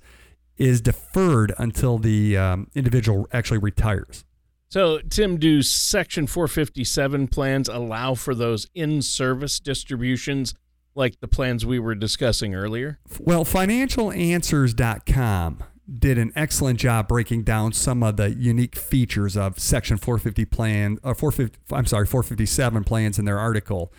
is 0.56 0.80
deferred 0.80 1.54
until 1.58 1.98
the 1.98 2.38
um, 2.38 2.70
individual 2.76 3.28
actually 3.34 3.58
retires. 3.58 4.24
So, 4.70 5.00
Tim, 5.10 5.38
do 5.38 5.62
Section 5.62 6.28
457 6.28 7.28
plans 7.28 7.68
allow 7.68 8.14
for 8.14 8.34
those 8.34 8.70
in 8.74 9.02
service 9.02 9.60
distributions 9.60 10.54
like 10.96 11.20
the 11.20 11.28
plans 11.28 11.66
we 11.66 11.78
were 11.78 11.96
discussing 11.96 12.56
earlier? 12.56 13.00
Well, 13.20 13.44
financialanswers.com 13.44 15.64
did 15.88 16.18
an 16.18 16.32
excellent 16.36 16.80
job 16.80 17.08
breaking 17.08 17.44
down 17.44 17.74
some 17.74 18.02
of 18.02 18.18
the 18.18 18.34
unique 18.34 18.76
features 18.76 19.38
of 19.38 19.60
Section 19.60 19.98
450 19.98 20.46
plan 20.46 20.98
uh, 21.04 21.10
or 21.10 21.16
450 21.16 21.76
I'm 21.76 21.86
sorry 21.86 22.06
457 22.06 22.84
plans 22.84 23.20
in 23.20 23.26
their 23.26 23.40
article. 23.40 23.92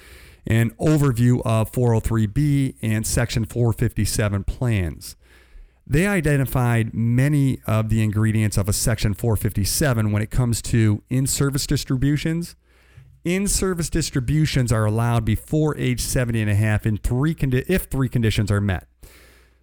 An 0.46 0.70
overview 0.72 1.42
of 1.44 1.72
403B 1.72 2.76
and 2.80 3.06
Section 3.06 3.44
457 3.44 4.44
plans. 4.44 5.16
They 5.86 6.06
identified 6.06 6.94
many 6.94 7.60
of 7.66 7.88
the 7.88 8.02
ingredients 8.02 8.56
of 8.56 8.68
a 8.68 8.72
Section 8.72 9.14
457 9.14 10.10
when 10.10 10.22
it 10.22 10.30
comes 10.30 10.60
to 10.62 11.02
in 11.08 11.26
service 11.26 11.66
distributions. 11.66 12.56
In 13.24 13.48
service 13.48 13.90
distributions 13.90 14.72
are 14.72 14.84
allowed 14.84 15.24
before 15.24 15.76
age 15.76 16.00
70 16.00 16.42
and 16.42 16.50
a 16.50 16.54
half 16.54 16.86
in 16.86 16.96
three 16.96 17.34
condi- 17.34 17.64
if 17.68 17.84
three 17.84 18.08
conditions 18.08 18.50
are 18.50 18.60
met. 18.60 18.86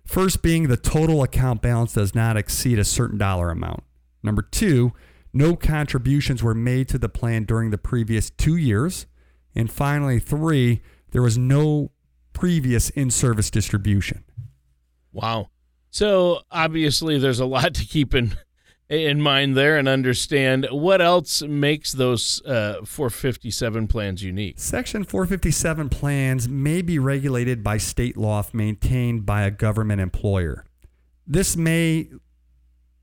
First, 0.06 0.42
being 0.42 0.68
the 0.68 0.78
total 0.78 1.24
account 1.24 1.62
balance 1.62 1.94
does 1.94 2.14
not 2.14 2.38
exceed 2.38 2.78
a 2.78 2.84
certain 2.84 3.18
dollar 3.18 3.50
amount. 3.50 3.84
Number 4.22 4.42
two, 4.42 4.94
no 5.34 5.56
contributions 5.56 6.44
were 6.44 6.54
made 6.54 6.88
to 6.90 6.98
the 6.98 7.10
plan 7.10 7.44
during 7.46 7.72
the 7.72 7.78
previous 7.78 8.30
two 8.30 8.56
years. 8.56 9.08
And 9.56 9.72
finally, 9.72 10.20
three, 10.20 10.82
there 11.12 11.22
was 11.22 11.38
no 11.38 11.92
previous 12.34 12.90
in 12.92 13.12
service 13.12 13.50
distribution. 13.50 14.24
Wow. 15.12 15.50
So 15.90 16.42
obviously, 16.52 17.18
there's 17.18 17.40
a 17.40 17.46
lot 17.46 17.74
to 17.76 17.86
keep 17.86 18.14
in 18.14 18.36
in 18.90 19.22
mind 19.22 19.56
there 19.56 19.78
and 19.78 19.88
understand 19.88 20.68
what 20.72 21.02
else 21.02 21.42
makes 21.42 21.94
those 21.94 22.42
uh, 22.46 22.82
457 22.86 23.88
plans 23.88 24.24
unique. 24.24 24.60
Section 24.60 25.04
457 25.04 25.90
plans 25.90 26.48
may 26.48 26.82
be 26.82 27.00
regulated 27.00 27.64
by 27.64 27.78
state 27.78 28.18
law 28.18 28.40
if 28.40 28.54
maintained 28.54 29.26
by 29.26 29.44
a 29.44 29.52
government 29.52 30.02
employer. 30.02 30.66
This 31.26 31.56
may 31.56 32.10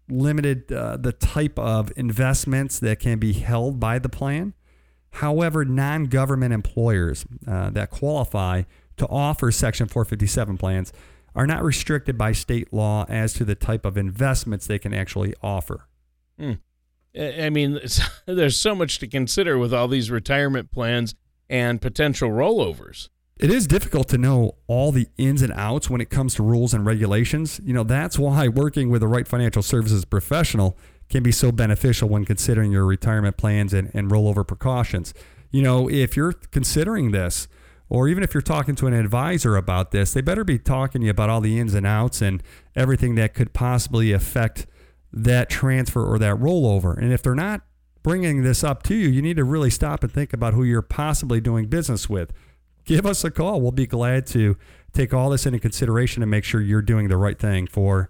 limit 0.09 0.71
uh, 0.71 0.97
the 0.97 1.13
type 1.13 1.59
of 1.59 1.93
investments 1.97 2.79
that 2.81 2.99
can 2.99 3.19
be 3.19 3.33
held 3.33 3.81
by 3.81 3.99
the 3.99 4.09
plan. 4.09 4.55
However, 5.15 5.65
non 5.65 6.05
government 6.05 6.53
employers 6.53 7.25
uh, 7.47 7.71
that 7.71 7.91
qualify 7.91 8.63
to 8.97 9.09
offer 9.09 9.51
Section 9.51 9.89
457 9.89 10.59
plans 10.59 10.93
are 11.35 11.47
not 11.47 11.63
restricted 11.63 12.19
by 12.19 12.33
state 12.33 12.73
law 12.73 13.05
as 13.09 13.33
to 13.35 13.45
the 13.45 13.55
type 13.55 13.85
of 13.85 13.97
investments 13.97 14.67
they 14.67 14.79
can 14.79 14.93
actually 14.93 15.35
offer. 15.43 15.87
Hmm. 16.39 16.55
I 17.19 17.51
mean, 17.51 17.81
there's 18.27 18.59
so 18.59 18.75
much 18.75 18.99
to 19.01 19.07
consider 19.07 19.59
with 19.59 19.75
all 19.75 19.89
these 19.89 20.11
retirement 20.11 20.71
plans 20.71 21.15
and 21.49 21.81
potential 21.81 22.31
rollovers. 22.31 23.09
It 23.39 23.51
is 23.51 23.67
difficult 23.67 24.09
to 24.11 24.19
know 24.19 24.57
all 24.67 24.93
the 24.93 25.09
ins 25.17 25.41
and 25.41 25.53
outs 25.55 25.89
when 25.89 26.03
it 26.03 26.11
comes 26.11 26.35
to 26.35 26.43
rules 26.43 26.75
and 26.75 26.85
regulations. 26.85 27.59
You 27.65 27.73
know, 27.73 27.85
that's 27.85 28.19
why 28.19 28.49
working 28.49 28.91
with 28.91 29.01
the 29.01 29.09
right 29.09 29.27
financial 29.27 29.63
services 29.63 30.05
professional 30.05 30.77
can 31.09 31.23
be 31.23 31.33
so 31.33 31.51
beneficial 31.51 32.09
when 32.09 32.27
considering 32.27 32.71
your 32.71 32.85
retirement 32.85 33.39
plans 33.39 33.73
and, 33.73 33.91
and 33.95 34.11
rollover 34.11 34.47
precautions. 34.47 35.15
You 35.51 35.63
know, 35.63 35.89
if 35.89 36.17
you're 36.17 36.35
considering 36.35 37.13
this, 37.13 37.49
or 37.91 38.09
even 38.09 38.23
if 38.23 38.33
you're 38.33 38.41
talking 38.41 38.77
to 38.77 38.87
an 38.87 38.95
advisor 38.95 39.57
about 39.57 39.91
this, 39.91 40.13
they 40.13 40.21
better 40.21 40.45
be 40.45 40.59
talking 40.59 41.01
to 41.01 41.07
you 41.07 41.11
about 41.11 41.29
all 41.29 41.41
the 41.41 41.59
ins 41.59 41.75
and 41.75 41.85
outs 41.85 42.23
and 42.23 42.41
everything 42.77 43.17
that 43.17 43.35
could 43.35 43.53
possibly 43.53 44.13
affect 44.13 44.67
that 45.13 45.51
transfer 45.51 46.07
or 46.07 46.17
that 46.21 46.37
rollover. 46.37 46.97
And 46.97 47.13
if 47.13 47.21
they're 47.21 47.35
not 47.35 47.63
bringing 48.05 48.45
this 48.45 48.63
up 48.63 48.85
to 48.85 48.95
you, 48.95 49.09
you 49.09 49.21
need 49.21 49.37
to 49.37 49.45
really 49.45 49.71
stop 49.71 50.05
and 50.05 50.13
think 50.13 50.33
about 50.33 50.55
who 50.55 50.63
you're 50.63 50.83
possibly 50.83 51.41
doing 51.41 51.67
business 51.67 52.09
with. 52.09 52.33
Give 52.85 53.05
us 53.05 53.25
a 53.25 53.31
call. 53.31 53.61
We'll 53.61 53.73
be 53.73 53.89
glad 53.89 54.25
to 54.29 54.57
take 54.93 55.13
all 55.13 55.29
this 55.29 55.45
into 55.45 55.59
consideration 55.59 56.23
and 56.23 56.31
make 56.31 56.45
sure 56.45 56.61
you're 56.61 56.83
doing 56.83 57.09
the 57.09 57.17
right 57.17 57.39
thing 57.39 57.67
for 57.67 58.09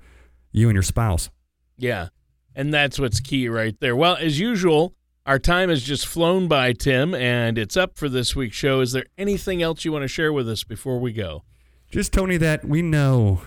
you 0.53 0.69
and 0.69 0.77
your 0.77 0.83
spouse. 0.83 1.31
Yeah. 1.79 2.09
And 2.55 2.73
that's 2.73 2.99
what's 2.99 3.19
key 3.19 3.49
right 3.49 3.75
there. 3.81 3.97
Well, 3.97 4.17
as 4.17 4.39
usual, 4.39 4.95
our 5.27 5.39
time 5.39 5.69
has 5.69 5.83
just 5.83 6.07
flown 6.07 6.49
by, 6.49 6.73
Tim, 6.73 7.15
and 7.15 7.59
it's 7.59 7.77
up 7.77 7.97
for 7.97 8.09
this 8.09 8.35
week's 8.35 8.57
show. 8.57 8.81
Is 8.81 8.93
there 8.93 9.07
anything 9.19 9.63
else 9.63 9.85
you 9.85 9.93
want 9.93 10.03
to 10.03 10.09
share 10.09 10.33
with 10.33 10.49
us 10.49 10.65
before 10.65 10.99
we 10.99 11.13
go? 11.13 11.45
Just, 11.91 12.13
Tony, 12.13 12.37
that 12.39 12.65
we 12.65 12.83
know, 12.83 13.43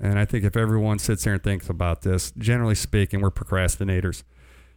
and 0.00 0.18
I 0.18 0.24
think 0.24 0.44
if 0.44 0.56
everyone 0.56 0.98
sits 0.98 1.24
there 1.24 1.34
and 1.34 1.42
thinks 1.42 1.68
about 1.68 2.02
this, 2.02 2.32
generally 2.38 2.74
speaking, 2.74 3.20
we're 3.20 3.30
procrastinators. 3.30 4.22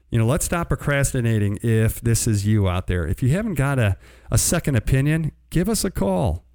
You 0.10 0.18
know, 0.18 0.26
let's 0.26 0.46
stop 0.46 0.70
procrastinating 0.70 1.60
if 1.62 2.02
this 2.02 2.26
is 2.26 2.48
you 2.48 2.68
out 2.68 2.88
there. 2.88 3.06
If 3.06 3.22
you 3.22 3.30
haven't 3.30 3.54
got 3.56 3.78
a, 3.78 3.98
a 4.32 4.38
second 4.38 4.76
opinion, 4.76 5.34
give 5.52 5.70
us 5.70 5.84
a 5.84 5.92
call. 5.92 6.46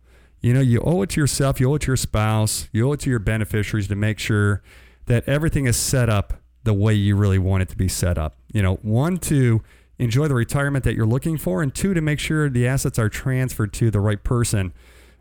You 0.41 0.53
know, 0.53 0.61
you 0.61 0.81
owe 0.81 1.03
it 1.03 1.11
to 1.11 1.21
yourself, 1.21 1.61
you 1.61 1.71
owe 1.71 1.77
it 1.77 1.83
to 1.83 1.87
your 1.87 1.97
spouse, 1.97 2.69
you 2.73 2.89
owe 2.89 2.93
it 2.93 3.01
to 3.01 3.11
your 3.11 3.21
beneficiaries 3.21 3.89
to 3.89 3.95
make 3.95 4.19
sure 4.19 4.63
that 5.07 5.27
everything 5.29 5.67
is 5.67 5.77
set 5.77 6.11
up 6.11 6.35
the 6.65 6.75
way 6.75 6.95
you 6.95 7.15
really 7.15 7.39
want 7.39 7.63
it 7.63 7.69
to 7.69 7.77
be 7.77 7.89
set 7.89 8.19
up. 8.19 8.37
You 8.53 8.63
know, 8.63 8.75
one, 8.77 9.19
to 9.19 9.63
enjoy 9.99 10.29
the 10.29 10.35
retirement 10.35 10.85
that 10.85 10.95
you're 10.95 11.07
looking 11.07 11.39
for, 11.39 11.63
and 11.63 11.75
two, 11.75 11.95
to 11.95 12.01
make 12.01 12.19
sure 12.19 12.49
the 12.49 12.67
assets 12.67 12.99
are 12.99 13.09
transferred 13.09 13.73
to 13.75 13.91
the 13.91 14.01
right 14.01 14.23
person 14.23 14.73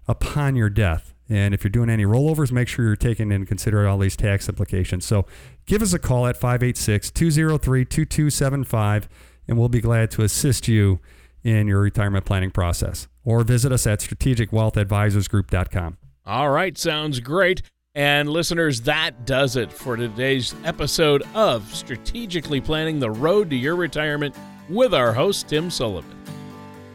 upon 0.07 0.55
your 0.55 0.69
death. 0.69 1.13
And 1.29 1.53
if 1.53 1.63
you're 1.63 1.71
doing 1.71 1.89
any 1.89 2.03
rollovers, 2.03 2.51
make 2.51 2.67
sure 2.67 2.85
you're 2.85 2.95
taking 2.95 3.31
into 3.31 3.45
consideration 3.45 3.89
all 3.89 3.97
these 3.97 4.15
tax 4.15 4.49
implications. 4.49 5.05
So 5.05 5.25
give 5.65 5.81
us 5.81 5.93
a 5.93 5.99
call 5.99 6.27
at 6.27 6.35
586 6.37 7.11
203 7.11 7.85
2275, 7.85 9.09
and 9.47 9.57
we'll 9.57 9.69
be 9.69 9.81
glad 9.81 10.11
to 10.11 10.23
assist 10.23 10.67
you 10.67 10.99
in 11.43 11.67
your 11.67 11.81
retirement 11.81 12.25
planning 12.25 12.51
process. 12.51 13.07
Or 13.23 13.43
visit 13.43 13.71
us 13.71 13.87
at 13.87 13.99
strategicwealthadvisorsgroup.com. 13.99 15.97
All 16.25 16.49
right, 16.49 16.77
sounds 16.77 17.19
great. 17.19 17.61
And 17.95 18.27
listeners, 18.27 18.81
that 18.81 19.23
does 19.27 19.55
it 19.55 19.71
for 19.71 19.95
today's 19.95 20.55
episode 20.63 21.21
of 21.35 21.63
Strategically 21.75 22.59
Planning 22.59 22.99
the 22.99 23.11
Road 23.11 23.51
to 23.51 23.55
Your 23.55 23.75
Retirement 23.75 24.35
with 24.67 24.95
our 24.95 25.13
host, 25.13 25.49
Tim 25.49 25.69
Sullivan. 25.69 26.19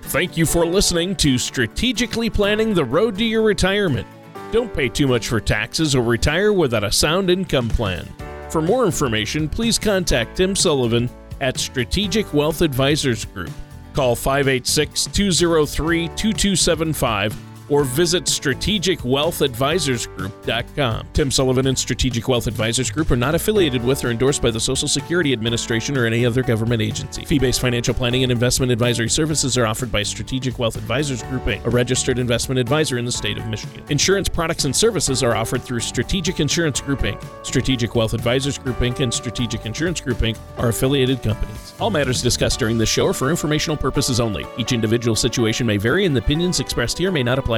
Thank 0.03 0.37
you 0.37 0.45
for 0.45 0.67
listening 0.67 1.15
to 1.17 1.39
Strategically 1.39 2.29
Planning 2.29 2.75
the 2.75 2.85
Road 2.85 3.17
to 3.19 3.25
Your 3.25 3.43
Retirement. 3.43 4.09
Don't 4.51 4.75
pay 4.75 4.89
too 4.89 5.07
much 5.07 5.29
for 5.29 5.41
taxes 5.41 5.95
or 5.95 6.03
retire 6.03 6.53
without 6.53 6.83
a 6.83 6.91
sound 6.91 7.31
income 7.31 7.69
plan. 7.69 8.05
For 8.51 8.61
more 8.61 8.85
information, 8.85 9.49
please 9.49 9.79
contact 9.79 10.39
Tim 10.39 10.57
Sullivan 10.57 11.09
at 11.41 11.61
Strategic 11.61 12.35
Wealth 12.35 12.61
Advisors 12.61 13.25
Group. 13.25 13.53
Call 13.93 14.17
586 14.17 15.07
203 15.07 16.09
2275 16.09 17.48
or 17.69 17.85
visit 17.85 18.25
strategicwealthadvisorsgroup.com. 18.25 21.09
Tim 21.13 21.31
Sullivan 21.31 21.67
and 21.67 21.79
Strategic 21.79 22.27
Wealth 22.29 22.47
Advisors 22.47 22.91
Group 22.91 23.11
are 23.11 23.17
not 23.17 23.35
affiliated 23.35 23.85
with 23.85 24.03
or 24.05 24.11
endorsed 24.11 24.43
by 24.43 24.51
the 24.51 24.61
Social 24.61 24.89
Security 24.89 25.33
Administration 25.33 25.97
or 25.97 26.05
any 26.07 26.27
other 26.27 26.43
government 26.43 26.83
agency. 26.83 27.25
Fee-based 27.25 27.61
financial 27.61 27.95
planning 27.95 28.23
and 28.23 28.33
investment 28.33 28.73
advisory 28.73 29.09
services 29.09 29.59
are 29.59 29.67
offered 29.67 29.93
by 29.93 30.03
Strategic 30.03 30.59
Wealth 30.59 30.77
Advisors 30.77 31.23
Group 31.25 31.45
Inc., 31.45 31.65
a 31.65 31.71
registered 31.71 32.19
investment 32.19 32.59
advisor 32.59 32.99
in 32.99 33.05
the 33.05 33.13
state 33.13 33.39
of 33.39 33.47
Michigan. 33.47 33.85
Insurance 33.89 34.29
products 34.29 34.65
and 34.65 34.75
services 34.75 35.23
are 35.23 35.37
offered 35.37 35.63
through 35.63 35.81
Strategic 35.81 36.41
Insurance 36.41 36.81
Group 36.81 37.01
Inc. 37.01 37.23
Strategic 37.45 37.95
Wealth 37.95 38.15
Advisors 38.15 38.57
Group 38.59 38.79
Inc. 38.79 39.01
and 39.01 39.13
Strategic 39.13 39.67
Insurance 39.67 40.01
Group 40.01 40.19
Inc. 40.19 40.39
are 40.57 40.69
affiliated 40.69 41.23
companies. 41.23 41.75
All 41.81 41.91
matters 41.91 42.23
discussed 42.23 42.59
during 42.59 42.79
this 42.79 42.89
show 42.89 43.07
are 43.07 43.13
for 43.13 43.31
informational 43.31 43.77
purposes 43.77 44.21
only. 44.21 44.47
Each 44.57 44.73
individual 44.73 45.17
situation 45.17 45.67
may 45.67 45.77
vary 45.77 46.07
and 46.07 46.15
the 46.15 46.21
opinions 46.21 46.61
expressed 46.61 46.99
here 46.99 47.11
may 47.11 47.23
not 47.23 47.39
apply 47.39 47.58